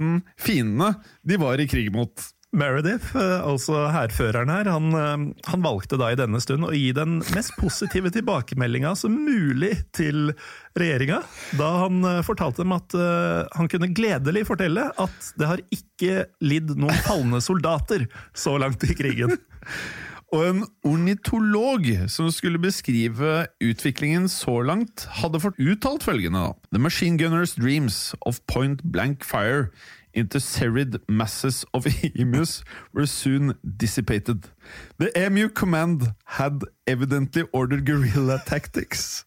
000 0.01 0.23
fiendene 0.41 0.95
de 1.23 1.39
var 1.41 1.61
i 1.63 1.69
krig 1.71 1.93
mot. 1.95 2.31
Meredith, 2.55 3.17
eh, 3.19 3.41
altså 3.43 3.89
hærføreren 3.91 4.51
her, 4.53 4.69
han, 4.71 4.95
eh, 4.95 5.23
han 5.51 5.65
valgte 5.65 5.99
da 5.99 6.13
i 6.13 6.19
denne 6.19 6.39
stund 6.43 6.67
å 6.69 6.73
gi 6.75 6.93
den 6.95 7.19
mest 7.35 7.55
positive 7.59 8.13
tilbakemeldinga 8.15 8.95
som 8.99 9.17
mulig 9.27 9.73
til 9.97 10.31
regjeringa, 10.79 11.21
da 11.59 11.71
han 11.83 11.99
eh, 12.07 12.23
fortalte 12.27 12.63
dem 12.63 12.77
at 12.77 12.95
han 12.95 13.71
kunne 13.71 13.91
gledelig 13.97 14.45
fortelle 14.49 14.87
at 15.01 15.31
det 15.41 15.51
har 15.51 15.63
ikke 15.75 16.25
lidd 16.45 16.75
noen 16.79 17.03
falne 17.07 17.43
soldater 17.43 18.07
så 18.37 18.57
langt 18.61 18.87
i 18.87 18.95
krigen. 18.97 19.35
Og 20.35 20.49
en 20.49 20.65
ornitolog 20.83 21.85
som 22.11 22.27
skulle 22.35 22.59
beskrive 22.59 23.45
utviklingen 23.63 24.27
så 24.29 24.57
langt, 24.67 25.05
hadde 25.21 25.39
fått 25.39 25.61
uttalt 25.63 26.03
følgende. 26.03 26.49
The 26.73 26.81
machine 26.83 27.19
gunner's 27.19 27.55
dreams 27.55 28.17
of 28.27 28.41
point 28.51 28.83
blank 28.83 29.23
fire 29.23 29.71
into 30.13 30.41
serried 30.41 30.99
masses 31.09 31.65
of 31.73 31.87
emus 32.19 32.65
were 32.93 33.07
soon 33.07 33.55
dissipated. 33.63 34.51
The 34.99 35.13
EMU 35.15 35.51
command 35.51 36.15
had 36.25 36.65
evidently 36.87 37.45
ordered 37.53 37.87
guerrilla 37.87 38.43
tactics. 38.45 39.25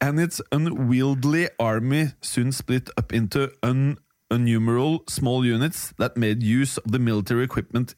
And 0.00 0.18
its 0.18 0.40
unwieldy 0.50 1.48
army 1.60 2.10
soon 2.22 2.50
split 2.50 2.90
up 2.96 3.12
into 3.12 3.50
un 3.62 3.98
innumerable 4.30 5.04
small 5.08 5.44
units 5.44 5.92
that 5.98 6.16
made 6.16 6.42
use 6.42 6.76
of 6.78 6.92
the 6.92 6.98
military 6.98 7.44
equipment 7.44 7.94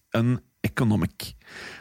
uneconomic. 0.71 1.37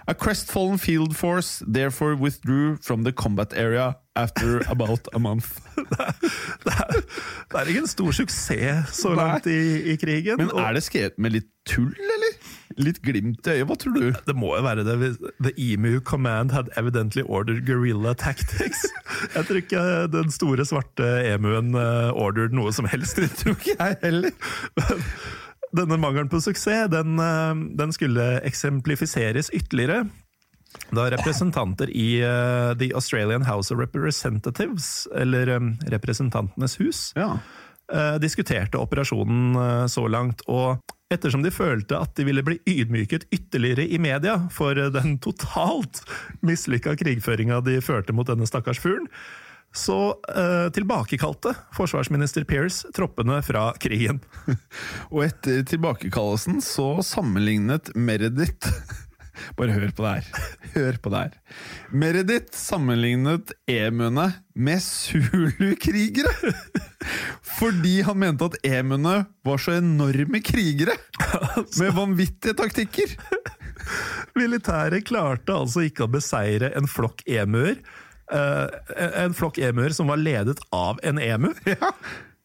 A 0.07 0.13
crestfallen 0.13 0.79
field 0.79 1.15
force 1.15 1.63
therefore 1.67 2.15
withdrew 2.15 2.77
from 2.77 3.03
the 3.03 3.11
combat 3.11 3.53
area 3.53 3.97
after 4.15 4.59
about 4.69 5.07
a 5.13 5.19
month. 5.19 5.59
Det 5.75 6.73
er, 6.73 7.01
det 7.51 7.59
er 7.59 7.67
ikke 7.67 7.79
en 7.79 7.87
stor 7.87 8.11
suksess 8.11 8.95
så 9.01 9.13
langt 9.15 9.45
i, 9.45 9.93
i 9.93 9.95
krigen. 9.95 10.37
Men 10.37 10.49
er 10.57 10.73
det 10.73 10.83
skrevet 10.83 11.17
med 11.17 11.37
litt 11.37 11.47
tull, 11.69 11.93
eller? 11.93 12.33
Litt 12.79 13.01
glimt 13.03 13.47
i 13.47 13.59
øyet, 13.59 13.67
hva 13.69 13.75
tror 13.79 13.95
du? 13.95 14.07
Det 14.25 14.35
må 14.35 14.55
jo 14.57 14.63
være 14.65 14.85
det. 14.87 15.13
The 15.43 15.53
Emu 15.57 15.99
Command 15.99 16.51
had 16.51 16.71
evidently 16.77 17.21
ordered 17.25 17.65
guerrilla 17.67 18.13
tactics. 18.13 18.85
Jeg 19.35 19.45
tror 19.45 19.61
ikke 19.61 19.83
den 20.13 20.33
store 20.33 20.65
svarte 20.65 21.07
emuen 21.29 21.75
eh, 21.77 22.09
ordered 22.15 22.55
noe 22.55 22.73
som 22.73 22.89
helst. 22.89 23.19
Det 23.19 23.29
Tror 23.39 23.55
ikke 23.57 23.75
jeg 23.77 23.97
heller. 24.01 24.31
denne 25.75 25.99
mangelen 26.01 26.29
på 26.31 26.41
suksess 26.41 26.89
den, 26.91 27.19
eh, 27.19 27.61
den 27.77 27.93
skulle 27.93 28.39
eksemplifiseres 28.47 29.51
ytterligere 29.53 30.07
da 30.93 31.07
representanter 31.09 31.89
i 31.89 32.21
uh, 32.21 32.77
The 32.77 32.91
Australian 32.93 33.41
House 33.41 33.73
of 33.73 33.79
Representatives, 33.79 35.07
eller 35.15 35.49
um, 35.55 35.73
Representantenes 35.87 36.79
hus, 36.79 37.11
Ja. 37.15 37.39
uh, 37.93 38.15
diskuterte 38.21 38.77
operasjonen 38.77 39.55
uh, 39.55 39.87
så 39.87 40.07
langt. 40.07 40.41
Og 40.47 40.77
ettersom 41.09 41.41
de 41.41 41.51
følte 41.51 41.97
at 41.97 42.13
de 42.17 42.25
ville 42.27 42.45
bli 42.45 42.59
ydmyket 42.69 43.25
ytterligere 43.33 43.87
i 43.89 43.97
media 43.97 44.37
for 44.53 44.77
den 44.93 45.17
totalt 45.17 46.03
mislykka 46.45 46.93
krigføringa 47.01 47.63
de 47.65 47.79
førte 47.81 48.13
mot 48.13 48.29
denne 48.29 48.45
stakkars 48.45 48.81
fuglen, 48.81 49.09
så 49.75 50.15
eh, 50.35 50.69
tilbakekalte 50.73 51.53
forsvarsminister 51.77 52.43
Pearce 52.49 52.89
troppene 52.95 53.41
fra 53.45 53.69
krigen. 53.81 54.21
Og 55.13 55.27
etter 55.27 55.61
tilbakekallelsen 55.69 56.61
så 56.65 56.97
sammenlignet 57.05 57.93
Meredith 57.95 58.73
Bare 59.55 59.71
hør 59.71 59.91
på 59.95 60.03
det 60.03 60.09
her. 60.17 60.47
Hør 60.73 60.97
på 60.99 61.11
det 61.13 61.19
her. 61.21 61.35
Meredith 61.95 62.57
sammenlignet 62.57 63.53
emuene 63.71 64.25
med 64.53 64.83
zulu-krigere! 64.83 66.33
Fordi 67.59 68.01
han 68.03 68.19
mente 68.19 68.49
at 68.49 68.57
emuene 68.67 69.15
var 69.47 69.61
så 69.63 69.77
enorme 69.79 70.43
krigere! 70.43 70.97
Med 71.79 71.95
vanvittige 71.95 72.57
taktikker! 72.59 73.15
Militæret 74.37 75.07
klarte 75.07 75.55
altså 75.55 75.87
ikke 75.87 76.05
å 76.05 76.13
beseire 76.13 76.73
en 76.77 76.89
flokk 76.89 77.23
emuer. 77.25 77.79
Eh, 78.31 78.67
en 79.23 79.33
flokk 79.37 79.57
emuer 79.63 79.93
som 79.95 80.07
var 80.11 80.17
ledet 80.21 80.59
av 80.75 80.99
en 81.03 81.19
emu. 81.21 81.51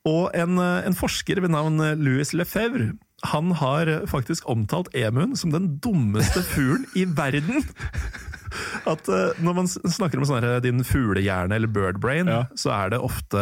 Og 0.05 0.31
en, 0.37 0.59
eh, 0.61 0.83
en 0.89 0.97
forsker 0.99 1.41
ved 1.41 1.51
navn 1.55 1.79
Louis 2.03 2.35
Lefebvre 2.37 2.93
han 3.25 3.55
har 3.57 3.89
faktisk 4.11 4.45
omtalt 4.53 4.91
emuen 4.93 5.31
som 5.41 5.49
den 5.55 5.79
dummeste 5.81 6.43
fuglen 6.53 6.85
i 6.99 7.07
verden. 7.09 7.63
At 8.85 9.09
eh, 9.09 9.31
Når 9.41 9.55
man 9.57 9.71
snakker 9.71 10.21
om 10.21 10.27
sånne, 10.29 10.59
din 10.61 10.85
fuglehjerne 10.85 11.57
eller 11.57 11.73
bird 11.73 12.03
brain, 12.05 12.29
Ja. 12.29 12.43
så 12.55 12.75
er 12.77 12.93
det 12.93 13.01
ofte 13.01 13.41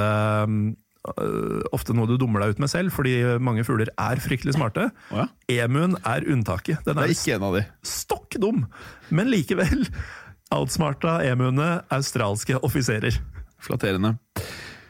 ofte 1.75 1.95
noe 1.99 2.07
du 2.07 2.15
dummer 2.21 2.45
deg 2.45 2.53
ut 2.55 2.61
med 2.63 2.71
selv, 2.71 2.93
fordi 2.95 3.17
mange 3.43 3.65
fugler 3.67 3.89
er 3.99 4.21
fryktelig 4.23 4.55
smarte. 4.55 4.85
Oh 5.11 5.25
ja. 5.25 5.27
Emuen 5.65 5.97
er 6.07 6.23
unntaket. 6.31 6.85
Den 6.87 6.95
Det 6.95 7.03
er, 7.03 7.09
er 7.11 7.15
ikke 7.17 7.35
en 7.41 7.47
av 7.49 7.57
de. 7.59 7.63
stokk 7.83 8.37
dum, 8.39 8.61
men 9.11 9.27
likevel 9.33 9.83
outsmarta 10.53 11.21
emuene 11.27 11.83
australske 11.93 12.59
offiserer. 12.63 13.17
Flatterende. 13.63 14.17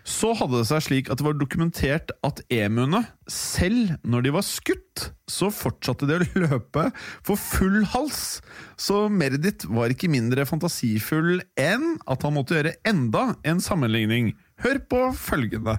Så 0.02 0.32
hadde 0.34 0.58
det 0.58 0.66
seg 0.66 0.82
slik 0.82 1.10
at 1.12 1.20
det 1.20 1.26
var 1.26 1.36
dokumentert 1.38 2.10
at 2.26 2.40
emuene, 2.50 3.04
selv 3.30 3.94
når 4.02 4.24
de 4.24 4.32
var 4.34 4.46
skutt, 4.46 5.04
så 5.30 5.46
fortsatte 5.54 6.08
de 6.10 6.18
å 6.18 6.42
løpe 6.42 6.88
for 7.22 7.38
full 7.38 7.84
hals. 7.92 8.40
Så 8.74 9.06
Meredith 9.12 9.70
var 9.70 9.94
ikke 9.94 10.10
mindre 10.10 10.46
fantasifull 10.48 11.44
enn 11.60 11.96
at 12.10 12.26
han 12.26 12.34
måtte 12.34 12.58
gjøre 12.58 12.74
enda 12.88 13.28
en 13.46 13.62
sammenligning. 13.62 14.34
Hør 14.62 14.82
på 14.90 15.04
følgende. 15.14 15.78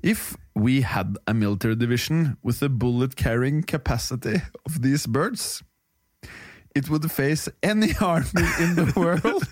If 0.00 0.36
we 0.54 0.80
had 0.80 1.18
a 1.26 1.34
military 1.34 1.74
division 1.74 2.36
with 2.42 2.60
the 2.60 2.68
bullet-carrying 2.68 3.62
capacity 3.62 4.40
of 4.64 4.80
these 4.80 5.06
birds, 5.06 5.62
it 6.74 6.88
would 6.90 7.10
face 7.10 7.48
any 7.62 7.92
army 8.00 8.48
in 8.60 8.74
the 8.76 8.92
world. 8.96 9.44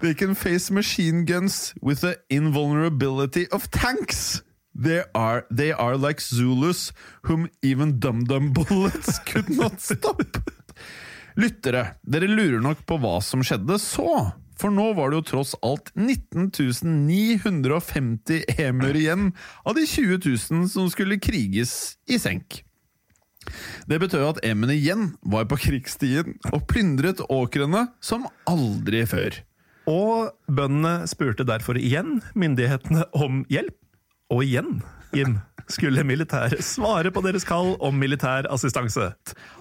They 0.00 0.14
can 0.14 0.34
face 0.34 0.70
machine 0.70 1.24
guns 1.24 1.74
with 1.80 2.00
the 2.00 2.18
invulnerability 2.30 3.48
of 3.50 3.70
tanks. 3.70 4.42
They 4.74 5.04
are, 5.14 5.46
they 5.50 5.72
are 5.72 5.96
like 5.96 6.20
Zulus, 6.20 6.92
whom 7.22 7.48
even 7.62 7.98
dum-dum 8.00 8.52
bullets 8.52 9.18
could 9.20 9.50
not 9.50 9.80
stop. 9.80 10.22
Lyttere, 11.36 11.94
dere 12.04 12.28
lurer 12.28 12.60
nok 12.60 12.84
på 12.86 12.98
hva 13.00 13.20
som 13.24 13.44
skjedde 13.44 13.78
så. 13.80 14.32
For 14.58 14.72
nå 14.74 14.92
var 14.96 15.10
det 15.10 15.20
jo 15.20 15.28
tross 15.30 15.54
alt 15.64 15.90
19 15.96 16.50
950 17.08 18.44
emuer 18.62 18.98
igjen 18.98 19.30
av 19.64 19.78
de 19.78 19.86
20.000 19.88 20.68
som 20.68 20.90
skulle 20.92 21.20
kriges 21.22 21.96
i 22.06 22.18
senk. 22.20 22.62
Det 23.90 24.00
betød 24.02 24.26
at 24.28 24.42
emuene 24.46 24.76
igjen 24.78 25.12
var 25.22 25.48
på 25.50 25.58
krigsstien 25.66 26.36
og 26.52 26.66
plyndret 26.70 27.22
åkrene 27.28 27.86
som 28.04 28.28
aldri 28.50 29.04
før. 29.08 29.40
Og 29.90 30.30
bøndene 30.46 31.08
spurte 31.10 31.46
derfor 31.46 31.78
igjen 31.80 32.20
myndighetene 32.38 33.08
om 33.18 33.42
hjelp. 33.50 33.74
Og 34.32 34.44
igjen, 34.46 34.78
Jim, 35.12 35.36
skulle 35.68 36.04
militæret 36.06 36.62
svare 36.64 37.10
på 37.12 37.20
deres 37.24 37.44
kall 37.44 37.74
om 37.84 37.98
militær 38.00 38.46
assistanse. 38.52 39.10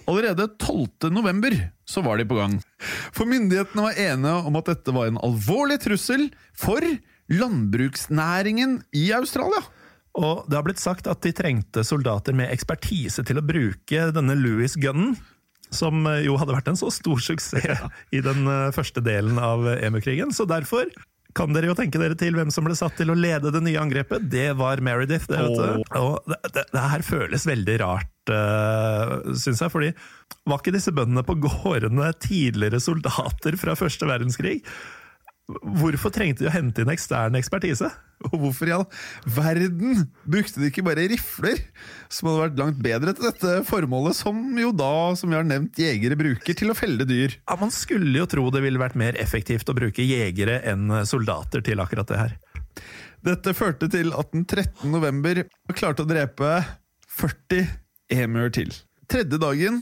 Allerede 0.07 0.47
12. 0.61 1.11
november 1.11 1.55
så 1.89 2.03
var 2.05 2.21
de 2.21 2.27
på 2.29 2.37
gang. 2.37 2.59
For 3.11 3.27
myndighetene 3.27 3.89
var 3.89 3.99
enige 3.99 4.37
om 4.47 4.59
at 4.61 4.71
dette 4.71 4.95
var 4.95 5.09
en 5.09 5.19
alvorlig 5.25 5.81
trussel 5.83 6.29
for 6.55 6.85
landbruksnæringen 7.31 8.79
i 8.95 9.09
Australia. 9.15 9.63
Og 10.19 10.47
det 10.49 10.57
har 10.57 10.65
blitt 10.65 10.81
sagt 10.81 11.07
at 11.07 11.21
de 11.23 11.31
trengte 11.35 11.85
soldater 11.87 12.35
med 12.35 12.51
ekspertise 12.51 13.23
til 13.27 13.39
å 13.39 13.45
bruke 13.45 14.09
denne 14.15 14.35
Louis-gunnen, 14.35 15.15
som 15.71 16.03
eh, 16.09 16.25
jo 16.25 16.35
hadde 16.39 16.57
vært 16.57 16.67
en 16.67 16.79
så 16.79 16.89
stor 16.91 17.21
suksess 17.23 17.85
i 18.15 18.19
den 18.23 18.43
eh, 18.43 18.73
første 18.75 19.03
delen 19.03 19.39
av 19.39 19.63
EMU-krigen. 19.77 20.35
Så 20.35 20.47
derfor 20.49 20.91
kan 21.37 21.53
dere 21.55 21.69
jo 21.69 21.75
tenke 21.77 21.99
dere 22.01 22.17
til 22.19 22.35
hvem 22.35 22.51
som 22.51 22.65
ble 22.67 22.75
satt 22.75 22.97
til 22.99 23.11
å 23.13 23.17
lede 23.17 23.53
det 23.55 23.61
nye 23.63 23.79
angrepet. 23.79 24.25
Det 24.31 24.49
var 24.59 24.81
Meredith. 24.83 25.29
Det, 25.31 25.39
vet 25.39 25.55
du. 25.55 25.99
Og 26.01 26.27
det, 26.27 26.39
det, 26.57 26.65
det 26.73 26.87
her 26.93 27.05
føles 27.07 27.47
veldig 27.47 27.77
rart, 27.79 28.11
uh, 28.33 29.31
syns 29.39 29.63
jeg. 29.63 29.71
fordi 29.71 29.91
var 30.49 30.59
ikke 30.59 30.75
disse 30.75 30.91
bøndene 30.95 31.23
på 31.23 31.37
gårdene 31.45 32.11
tidligere 32.19 32.81
soldater 32.83 33.55
fra 33.61 33.77
første 33.79 34.09
verdenskrig? 34.09 34.59
Hvorfor 35.81 36.13
trengte 36.13 36.45
de 36.45 36.49
å 36.49 36.53
hente 36.53 36.83
inn 36.83 36.91
ekstern 36.93 37.37
ekspertise? 37.39 37.89
Og 38.29 38.35
hvorfor 38.37 38.69
i 38.69 38.73
all 38.75 38.85
verden 39.25 40.03
brukte 40.29 40.61
de 40.61 40.69
ikke 40.69 40.83
bare 40.85 41.07
rifler, 41.09 41.61
som 42.11 42.29
hadde 42.29 42.43
vært 42.43 42.59
langt 42.61 42.81
bedre 42.85 43.15
til 43.17 43.27
dette 43.27 43.55
formålet, 43.65 44.17
som 44.17 44.37
jo 44.61 44.69
da, 44.77 44.91
som 45.17 45.31
vi 45.31 45.39
har 45.39 45.47
nevnt, 45.47 45.79
jegere 45.81 46.19
bruker 46.19 46.57
til 46.57 46.73
å 46.73 46.77
felle 46.77 47.07
dyr? 47.09 47.39
Ja, 47.41 47.57
Man 47.61 47.73
skulle 47.73 48.13
jo 48.21 48.29
tro 48.29 48.45
det 48.53 48.61
ville 48.65 48.81
vært 48.81 48.99
mer 48.99 49.17
effektivt 49.21 49.69
å 49.71 49.77
bruke 49.77 50.05
jegere 50.05 50.59
enn 50.69 51.01
soldater 51.09 51.65
til 51.65 51.81
akkurat 51.81 52.13
det 52.13 52.21
her. 52.21 52.37
Dette 53.25 53.53
førte 53.53 53.89
til 53.91 54.13
at 54.17 54.31
den 54.33 54.45
13. 54.47 54.87
november 54.89 55.43
klarte 55.77 56.05
å 56.05 56.09
drepe 56.09 56.55
40 57.17 57.67
emuer 58.21 58.53
til. 58.53 58.71
Tredje 59.11 59.37
dagen, 59.41 59.81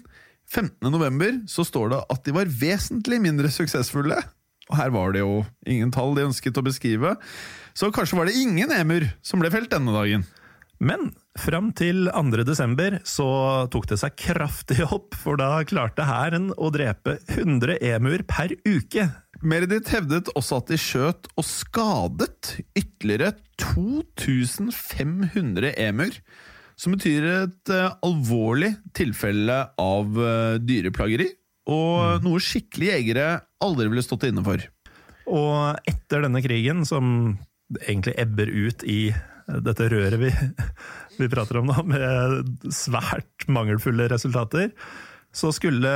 15. 0.49 0.89
november, 0.89 1.38
så 1.47 1.63
står 1.67 1.93
det 1.93 2.01
at 2.15 2.25
de 2.25 2.34
var 2.36 2.49
vesentlig 2.49 3.19
mindre 3.21 3.51
suksessfulle. 3.53 4.17
Og 4.69 4.77
her 4.77 4.91
var 4.93 5.15
det 5.15 5.23
jo 5.23 5.39
ingen 5.65 5.93
tall 5.93 6.13
de 6.17 6.27
ønsket 6.29 6.60
å 6.62 6.65
beskrive, 6.65 7.15
så 7.73 7.89
kanskje 7.93 8.19
var 8.19 8.29
det 8.29 8.38
ingen 8.38 8.71
emur 8.75 9.08
som 9.25 9.41
ble 9.41 9.49
felt 9.53 9.71
denne 9.73 9.95
dagen. 9.95 10.27
Men 10.79 11.10
fram 11.36 11.73
til 11.75 12.08
2. 12.08 12.45
desember 12.47 13.01
så 13.08 13.27
tok 13.71 13.88
det 13.91 13.97
seg 13.99 14.15
kraftig 14.19 14.84
opp, 14.86 15.15
for 15.19 15.36
da 15.39 15.63
klarte 15.67 16.05
hæren 16.08 16.53
å 16.55 16.69
drepe 16.71 17.17
100 17.27 17.77
emuer 17.91 18.23
per 18.27 18.53
uke. 18.63 19.10
Meredith 19.43 19.91
hevdet 19.95 20.29
også 20.39 20.58
at 20.62 20.67
de 20.71 20.77
skjøt 20.79 21.27
og 21.36 21.45
skadet 21.47 22.55
ytterligere 22.79 23.34
2500 23.60 25.73
emur, 25.84 26.15
som 26.79 26.95
betyr 26.95 27.27
et 27.27 27.69
eh, 27.75 27.91
alvorlig 28.08 28.71
tilfelle 28.95 29.75
av 29.84 30.15
eh, 30.15 30.63
dyreplageri, 30.63 31.27
og 31.69 32.25
noe 32.25 32.41
skikkelig 32.41 32.89
jegere 32.93 33.27
aldri 33.63 33.89
ville 33.91 34.05
stått 34.05 34.27
inne 34.29 34.43
for. 34.45 34.63
Og 35.29 35.89
etter 35.89 36.25
denne 36.25 36.41
krigen, 36.41 36.86
som 36.89 37.38
egentlig 37.84 38.15
ebber 38.17 38.49
ut 38.49 38.84
i 38.89 39.12
dette 39.65 39.89
røret 39.91 40.21
vi, 40.21 40.32
vi 41.19 41.29
prater 41.29 41.62
om 41.62 41.69
nå, 41.69 41.77
med 41.89 42.73
svært 42.73 43.47
mangelfulle 43.51 44.10
resultater, 44.12 44.73
så 45.36 45.53
skulle 45.53 45.89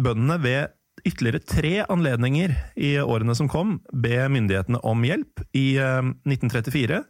bøndene 0.00 0.38
ved 0.42 0.76
ytterligere 1.06 1.40
tre 1.46 1.74
anledninger 1.88 2.52
i 2.76 2.94
årene 3.00 3.34
som 3.38 3.48
kom, 3.48 3.78
be 3.92 4.18
myndighetene 4.32 4.82
om 4.86 5.04
hjelp. 5.06 5.44
I 5.56 5.78
eh, 5.80 6.10
1934, 6.28 7.02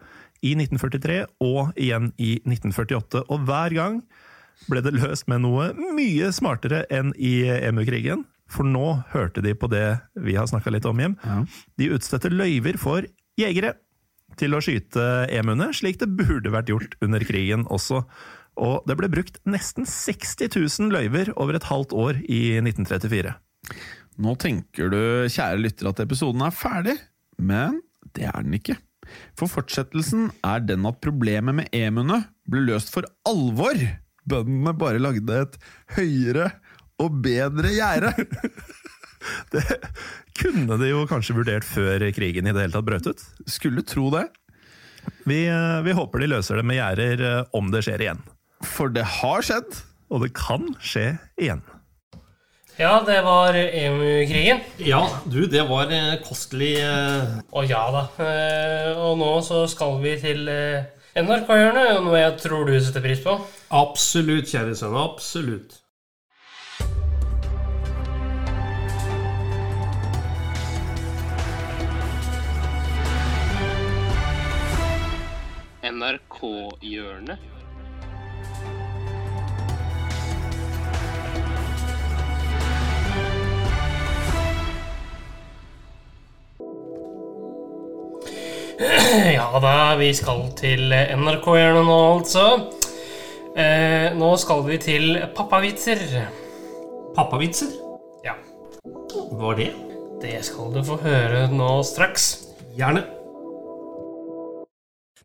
i 0.47 0.55
1943 0.57 1.21
og 1.45 1.73
igjen 1.81 2.13
i 2.17 2.37
1948. 2.45 3.25
Og 3.29 3.49
hver 3.49 3.77
gang 3.77 4.01
ble 4.69 4.83
det 4.85 4.93
løst 4.97 5.29
med 5.31 5.45
noe 5.45 5.71
mye 5.97 6.31
smartere 6.37 6.85
enn 6.93 7.15
i 7.17 7.45
EMU-krigen. 7.49 8.27
For 8.51 8.67
nå 8.67 9.01
hørte 9.13 9.43
de 9.45 9.55
på 9.55 9.71
det 9.71 9.85
vi 10.19 10.35
har 10.35 10.49
snakka 10.51 10.73
litt 10.75 10.89
om, 10.89 10.99
hjem. 10.99 11.15
De 11.79 11.91
utstedte 11.95 12.33
løyver 12.33 12.81
for 12.83 13.07
jegere 13.39 13.77
til 14.41 14.55
å 14.55 14.61
skyte 14.63 15.05
emuene, 15.35 15.71
slik 15.75 16.01
det 16.03 16.11
burde 16.19 16.53
vært 16.53 16.71
gjort 16.71 16.97
under 17.05 17.23
krigen 17.27 17.65
også. 17.71 18.03
Og 18.61 18.85
det 18.89 18.97
ble 18.99 19.09
brukt 19.13 19.39
nesten 19.49 19.87
60 19.89 20.51
000 20.59 20.93
løyver 20.95 21.33
over 21.37 21.57
et 21.57 21.69
halvt 21.71 21.95
år 21.97 22.21
i 22.27 22.59
1934. 22.61 23.33
Nå 24.21 24.35
tenker 24.43 24.91
du, 24.93 25.01
kjære 25.31 25.63
lytter, 25.63 25.89
at 25.91 26.03
episoden 26.03 26.43
er 26.45 26.55
ferdig, 26.55 26.97
men 27.39 27.79
det 28.17 28.27
er 28.29 28.43
den 28.45 28.59
ikke. 28.59 28.77
For 29.39 29.51
fortsettelsen 29.51 30.29
er 30.47 30.63
den 30.67 30.87
at 30.87 31.01
problemet 31.03 31.57
med 31.57 31.71
emuene 31.75 32.25
ble 32.51 32.67
løst 32.69 32.93
for 32.95 33.07
alvor. 33.29 33.79
Bøndene 34.29 34.75
bare 34.77 35.01
lagde 35.01 35.39
et 35.47 35.57
høyere 35.97 36.51
og 37.01 37.21
bedre 37.25 37.71
gjerde. 37.73 38.13
Det 39.53 39.63
kunne 40.41 40.79
de 40.81 40.89
jo 40.93 41.03
kanskje 41.09 41.35
vurdert 41.37 41.65
før 41.69 42.01
krigen 42.17 42.47
i 42.49 42.53
det 42.57 42.63
hele 42.63 42.73
tatt 42.73 42.87
brøt 42.87 43.09
ut. 43.11 43.25
Skulle 43.51 43.83
tro 43.85 44.09
det, 44.15 44.27
Vi, 45.29 45.43
eh, 45.49 45.81
vi 45.85 45.93
håper 45.97 46.21
de 46.25 46.31
løser 46.33 46.57
det 46.61 46.65
med 46.69 46.77
gjerder 46.81 47.25
eh, 47.29 47.43
om 47.57 47.69
det 47.73 47.83
skjer 47.85 48.01
igjen. 48.07 48.23
for 48.65 48.89
det 48.93 49.05
har 49.21 49.43
skjedd. 49.45 49.83
Og 50.11 50.25
det 50.25 50.33
kan 50.35 50.65
skje 50.83 51.19
igjen. 51.39 51.61
Ja, 52.81 53.03
det 53.05 53.19
var 53.23 53.55
EMU-krigen. 53.55 54.63
Ja, 54.83 55.03
du, 55.29 55.45
det 55.53 55.67
var 55.69 55.93
eh, 55.93 56.17
kostelig 56.25 56.79
Å 56.81 57.63
ja 57.69 57.83
da. 57.93 58.03
Eh, 58.25 58.97
Og 59.05 59.19
nå 59.21 59.31
så 59.45 59.67
skal 59.69 60.01
vi 60.03 60.17
til 60.23 60.49
NRK-hjørnet, 61.19 62.05
noe 62.07 62.19
jeg 62.21 62.35
tror 62.39 62.69
du 62.69 62.77
setter 62.79 63.03
pris 63.03 63.19
på. 63.25 63.33
Absolutt, 63.75 64.47
kjære 64.53 64.77
sønn. 64.79 64.95
Absolutt. 64.95 65.81
NRK-hjørnet. 75.91 77.60
Ja 89.37 89.47
da, 89.61 89.75
vi 90.01 90.09
skal 90.17 90.47
til 90.59 90.89
NRK-hjørnet 90.89 91.85
nå, 91.85 91.99
altså. 92.17 92.45
Eh, 93.59 94.09
nå 94.17 94.31
skal 94.41 94.63
vi 94.69 94.79
til 94.81 95.19
pappavitser. 95.37 96.01
Pappavitser? 97.17 97.75
Ja, 98.25 98.37
Hva 99.37 99.53
er 99.53 99.61
det? 99.61 99.71
det 100.21 100.35
skal 100.45 100.73
du 100.75 100.83
få 100.85 100.99
høre 101.01 101.47
nå 101.53 101.71
straks. 101.85 102.31
Gjerne. 102.77 103.03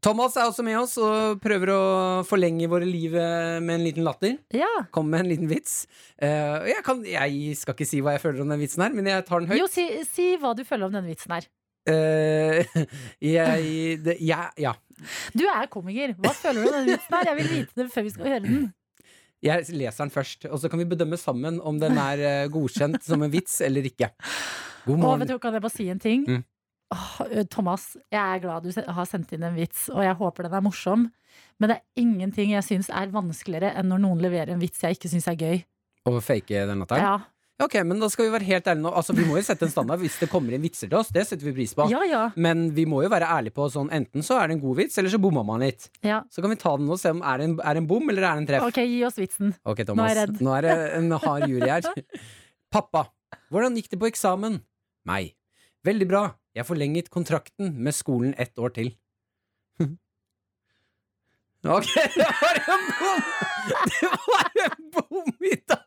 Thomas 0.04 0.36
er 0.38 0.46
også 0.46 0.62
med 0.66 0.78
oss 0.78 0.94
og 1.02 1.40
prøver 1.42 1.72
å 1.74 1.82
forlenge 2.30 2.68
våre 2.70 2.86
liv 2.86 3.16
eh, 3.18 3.58
med 3.64 3.80
en 3.80 3.86
liten 3.88 4.06
latter. 4.06 4.36
Ja. 4.54 4.70
Kom 4.94 5.08
med 5.10 5.24
en 5.24 5.32
liten 5.32 5.50
vits. 5.50 5.86
Eh, 6.22 6.68
jeg, 6.76 6.84
kan, 6.86 7.02
jeg 7.08 7.56
skal 7.58 7.74
ikke 7.78 7.88
si 7.90 8.04
hva 8.06 8.14
jeg 8.18 8.22
føler 8.28 8.44
om 8.44 8.52
den 8.54 8.62
vitsen 8.62 8.84
her, 8.86 8.94
men 8.94 9.10
jeg 9.10 9.26
tar 9.26 9.42
den 9.42 9.50
høyt. 9.54 9.64
Jo, 9.64 9.70
si, 9.72 9.88
si 10.12 10.34
hva 10.42 10.54
du 10.58 10.62
føler 10.68 10.90
om 10.90 10.94
denne 11.00 11.10
vitsen 11.10 11.34
her. 11.40 11.48
Eh, 11.90 12.66
jeg, 13.36 14.00
det, 14.06 14.18
jeg, 14.24 14.50
ja. 14.62 14.74
Du 15.36 15.46
er 15.50 15.70
komiker. 15.72 16.16
Hva 16.18 16.34
føler 16.38 16.64
du 16.64 16.70
om 16.70 16.80
denne 16.80 16.96
vitsen 16.96 17.18
her? 17.18 17.30
Jeg 17.32 17.40
vil 17.42 17.52
vite 17.52 17.82
det 17.82 17.88
før 17.94 18.08
vi 18.08 18.16
skal 18.16 18.30
høre 18.32 18.42
den. 18.46 18.66
Jeg 19.46 19.68
leser 19.78 20.06
den 20.06 20.14
først, 20.14 20.48
og 20.50 20.58
så 20.58 20.72
kan 20.72 20.82
vi 20.82 20.88
bedømme 20.90 21.18
sammen 21.22 21.60
om 21.62 21.78
den 21.82 22.00
er 22.02 22.22
eh, 22.24 22.48
godkjent 22.50 23.04
som 23.06 23.22
en 23.22 23.34
vits 23.34 23.60
eller 23.66 23.86
ikke. 23.86 24.10
God 24.88 25.04
Og 25.06 25.20
vet 25.22 25.34
du, 25.34 25.38
kan 25.42 25.54
jeg 25.54 25.66
bare 25.66 25.74
si 25.76 25.90
en 25.92 26.02
ting? 26.02 26.26
Mm. 26.26 26.44
Thomas, 27.52 27.92
jeg 28.14 28.22
er 28.22 28.42
glad 28.44 28.66
du 28.66 28.72
har 28.72 29.08
sendt 29.10 29.34
inn 29.36 29.46
en 29.46 29.58
vits, 29.58 29.88
og 29.92 30.04
jeg 30.06 30.18
håper 30.18 30.48
den 30.48 30.58
er 30.58 30.66
morsom. 30.66 31.08
Men 31.60 31.72
det 31.72 31.78
er 31.78 32.04
ingenting 32.04 32.54
jeg 32.54 32.66
syns 32.66 32.90
er 32.94 33.12
vanskeligere 33.14 33.74
enn 33.76 33.90
når 33.92 34.04
noen 34.06 34.22
leverer 34.24 34.54
en 34.54 34.62
vits 34.62 34.84
jeg 34.86 34.98
ikke 34.98 35.12
syns 35.12 35.28
er 35.32 35.40
gøy. 35.40 35.64
Å 36.06 36.20
fake 36.22 36.66
den 36.70 36.84
latteren? 36.84 37.02
Ja, 37.02 37.16
Ok, 37.64 37.78
men 37.88 38.02
da 38.04 38.10
skal 38.12 38.26
vi 38.28 38.32
være 38.34 38.44
helt 38.50 38.66
ærlige 38.68 38.84
nå. 38.84 38.92
Altså, 39.00 39.14
vi 39.16 39.24
må 39.24 39.38
jo 39.40 39.44
sette 39.48 39.64
en 39.64 39.72
standard 39.72 40.02
hvis 40.02 40.18
det 40.20 40.28
kommer 40.28 40.52
inn 40.58 40.64
vitser 40.66 40.90
til 40.92 40.98
oss. 41.00 41.08
Det 41.16 41.24
setter 41.24 41.48
vi 41.48 41.54
pris 41.56 41.72
på. 41.78 41.86
ja. 41.88 42.02
ja, 42.10 42.24
Men 42.36 42.66
vi 42.76 42.84
må 42.90 43.00
jo 43.06 43.10
være 43.14 43.30
ærlige 43.32 43.56
på 43.56 43.70
sånn 43.72 43.88
enten 43.96 44.26
så 44.28 44.42
er 44.42 44.50
det 44.52 44.58
en 44.58 44.64
god 44.66 44.76
vits, 44.82 44.98
eller 45.00 45.14
så 45.14 45.20
bomma 45.24 45.44
man 45.48 45.64
litt. 45.64 45.88
ja. 46.04 46.18
Så 46.30 46.44
kan 46.44 46.52
vi 46.52 46.58
ta 46.60 46.74
den 46.76 46.90
og 46.92 47.00
se 47.00 47.14
om 47.16 47.22
er 47.24 47.40
det 47.40 47.48
en, 47.48 47.56
er 47.64 47.78
det 47.78 47.84
en 47.86 47.88
bom 47.88 48.12
eller 48.12 48.28
er 48.28 48.34
det 48.36 48.44
en 48.44 48.50
treff. 48.50 48.68
Ok, 48.68 48.82
gi 48.84 49.00
oss 49.08 49.16
vitsen. 49.22 49.54
Ok, 49.64 49.80
Nå 49.80 49.86
er 49.86 49.88
Thomas. 49.94 50.10
jeg 50.12 50.20
redd. 50.20 50.42
Nå 50.44 50.58
er 50.58 50.68
det 50.68 50.76
en 51.00 51.12
hard 51.24 51.48
jury 51.48 51.72
her. 51.72 51.88
Pappa, 52.76 53.06
hvordan 53.54 53.80
gikk 53.80 53.88
det 53.94 54.02
på 54.04 54.10
eksamen? 54.12 54.60
Meg. 55.08 55.32
Veldig 55.88 56.08
bra. 56.12 56.26
Jeg 56.56 56.68
forlenget 56.68 57.08
kontrakten 57.14 57.72
med 57.84 57.96
skolen 57.96 58.36
ett 58.38 58.60
år 58.60 58.76
til. 58.76 58.92
Ok, 61.66 61.88
det 62.20 62.28
var 62.30 62.58
en 62.70 62.84
bom! 63.00 63.22
Det 63.90 64.10
var 64.30 64.52
en 64.68 64.84
bom 64.94 65.32
i 65.50 65.56
dag! 65.66 65.85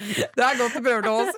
Det 0.00 0.44
er 0.44 0.58
godt 0.58 0.76
du 0.76 0.80
prøver, 0.80 1.02
Thomas. 1.04 1.34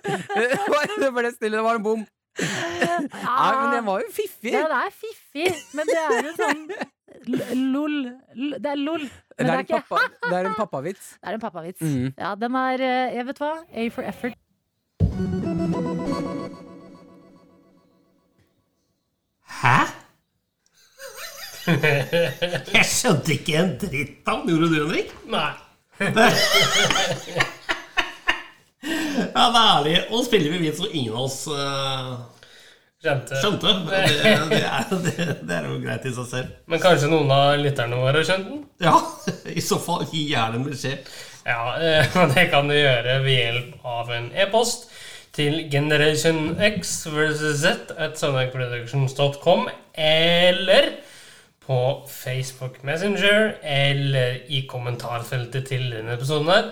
Det 1.03 1.13
ble 1.15 1.31
stille, 1.35 1.57
det 1.59 1.65
var 1.67 1.79
en 1.81 1.87
bom. 1.87 2.03
Nei, 2.41 3.51
men 3.61 3.75
den 3.75 3.87
var 3.87 4.01
jo 4.01 4.09
fiffig. 4.15 4.53
Ja, 4.55 4.63
det 4.71 4.79
er 4.87 4.93
fiffig, 4.97 5.49
men 5.77 5.91
det 5.91 5.99
er 6.01 6.29
jo 6.29 6.33
sånn 6.39 6.63
lol. 7.73 7.97
Det 8.57 8.71
er 8.71 8.79
lol. 8.81 9.03
Men 9.03 9.49
det 9.49 9.53
er 9.53 9.57
er 9.57 9.67
ikke 9.67 9.83
pappa, 9.89 10.29
det 10.31 10.39
er 10.39 10.49
en 10.49 10.57
pappavits. 10.57 11.11
Det 11.23 11.29
er 11.29 11.37
en 11.37 11.43
pappavits. 11.43 11.81
Mm. 11.81 12.15
Ja, 12.19 12.35
den 12.41 12.55
er 12.63 12.87
eh, 12.87 13.17
Jeg 13.19 13.27
vet 13.29 13.43
hva. 13.43 13.53
A 13.73 13.89
for 13.93 14.03
effort. 14.03 14.39
Hæ? 19.63 19.79
Jeg 22.77 22.87
skjønte 22.91 23.37
ikke 23.37 23.59
en 23.61 23.75
dritt 23.79 24.31
av. 24.33 24.47
Gjorde 24.49 24.71
du, 24.73 24.79
Henrik? 24.81 25.13
Nei. 25.31 25.53
Ja, 29.17 29.49
det 29.53 29.63
er 29.63 29.73
ærlig. 29.77 29.97
Og 30.11 30.25
spiller 30.27 30.53
vi 30.55 30.63
vin 30.67 30.77
som 30.77 30.89
ingen 30.93 31.17
av 31.17 31.27
oss 31.27 31.41
eh, 31.53 32.13
Skjønte. 33.03 33.39
skjønte. 33.43 33.73
Det, 33.91 34.03
det, 34.53 34.63
er, 34.63 34.93
det, 35.05 35.27
det 35.49 35.57
er 35.59 35.69
jo 35.69 35.79
greit 35.83 36.05
i 36.07 36.15
seg 36.15 36.29
selv. 36.31 36.51
Men 36.71 36.83
kanskje 36.83 37.11
noen 37.11 37.33
av 37.35 37.57
lytterne 37.59 37.99
våre 37.99 38.21
har 38.21 38.29
skjønt 38.29 38.51
den? 38.53 38.61
Ja, 38.85 38.95
i 39.59 39.65
så 39.65 39.79
fall 39.83 40.05
gi 40.13 40.29
gjerne 40.31 40.61
en 40.61 40.69
beskjed. 40.69 41.09
Ja, 41.43 41.63
eh, 41.83 42.13
og 42.23 42.35
det 42.37 42.49
kan 42.53 42.71
du 42.71 42.77
gjøre 42.79 43.19
ved 43.25 43.35
hjelp 43.41 43.89
av 43.97 44.13
en 44.15 44.29
e-post 44.39 44.87
til 45.35 45.63
Generation 45.73 46.53
X 46.61 47.07
versus 47.11 47.63
Z 47.65 47.95
at 47.97 48.19
sonacproductions.com 48.21 49.67
eller 49.97 50.91
på 51.63 51.79
Facebook 52.11 52.83
Messenger 52.85 53.55
eller 53.65 54.43
i 54.53 54.65
kommentarfeltet 54.69 55.67
til 55.71 55.89
denne 55.95 56.19
episoden 56.19 56.51
her. 56.53 56.71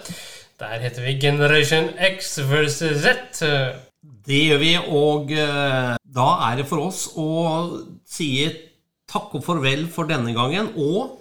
Der 0.61 0.79
heter 0.79 1.03
vi 1.03 1.19
Generation 1.21 1.87
X 1.99 2.39
versus 2.39 3.01
Z. 3.01 3.41
Det 4.27 4.41
gjør 4.45 4.59
vi, 4.61 4.73
og 4.77 5.31
eh, 5.33 5.95
da 6.05 6.27
er 6.51 6.59
det 6.59 6.67
for 6.69 6.85
oss 6.85 7.07
å 7.17 7.29
si 8.05 8.45
takk 9.09 9.39
og 9.39 9.47
farvel 9.47 9.87
for 9.89 10.11
denne 10.11 10.35
gangen. 10.37 10.69
Og 10.77 11.17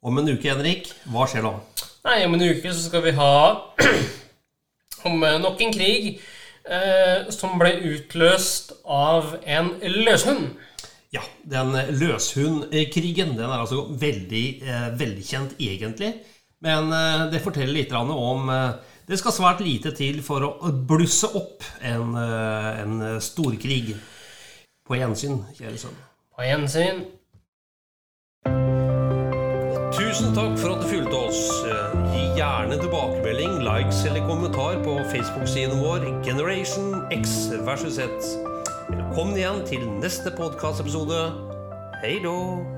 om 0.00 0.20
en 0.22 0.32
uke, 0.32 0.48
Henrik, 0.48 0.88
hva 1.12 1.26
skjer 1.28 1.44
da? 1.44 1.52
Nei, 2.08 2.22
om 2.24 2.38
en 2.38 2.46
uke 2.46 2.72
så 2.72 2.86
skal 2.86 3.04
vi 3.04 3.12
ha 3.18 3.34
om 5.10 5.28
eh, 5.28 5.36
nok 5.44 5.60
en 5.66 5.76
krig 5.76 6.08
eh, 6.08 7.28
som 7.34 7.60
ble 7.60 7.74
utløst 7.90 8.78
av 8.88 9.36
en 9.44 9.74
løshund. 10.08 10.54
Ja, 11.12 11.26
den 11.44 11.76
løshundkrigen 12.00 13.36
den 13.36 13.44
er 13.44 13.60
altså 13.60 13.84
veldig 13.92 14.46
eh, 14.64 14.90
velkjent 15.04 15.60
egentlig. 15.60 16.14
Men 16.64 16.92
eh, 16.92 17.26
det 17.32 17.42
forteller 17.44 17.74
litt 17.74 17.92
om 17.94 18.48
eh, 18.50 18.70
Det 19.06 19.18
skal 19.20 19.34
svært 19.34 19.62
lite 19.64 19.92
til 19.96 20.20
for 20.26 20.44
å 20.44 20.72
blusse 20.72 21.30
opp 21.38 21.64
en, 21.80 22.16
eh, 22.18 22.82
en 22.82 23.20
storkrig. 23.22 23.94
På 24.88 24.96
gjensyn, 24.96 25.42
kjære 25.56 25.78
sønn. 25.80 25.96
På 26.34 26.44
gjensyn. 26.44 27.04
Tusen 29.98 30.32
takk 30.36 30.54
for 30.60 30.74
at 30.74 30.84
du 30.84 30.88
fulgte 30.88 31.18
oss. 31.18 31.42
Gi 32.14 32.22
gjerne 32.38 32.78
tilbakemelding, 32.80 33.58
likes 33.66 34.00
eller 34.08 34.24
kommentar 34.28 34.80
på 34.84 34.96
Facebook-siden 35.12 35.82
vår 35.82 36.08
Generation 36.24 37.02
X 37.12 37.52
versus 37.68 37.98
Z. 38.00 38.32
Velkommen 38.88 39.36
igjen 39.36 39.62
til 39.68 39.84
neste 40.00 40.32
podkastepisode. 40.36 41.28
Hei 42.00 42.16
då! 42.24 42.77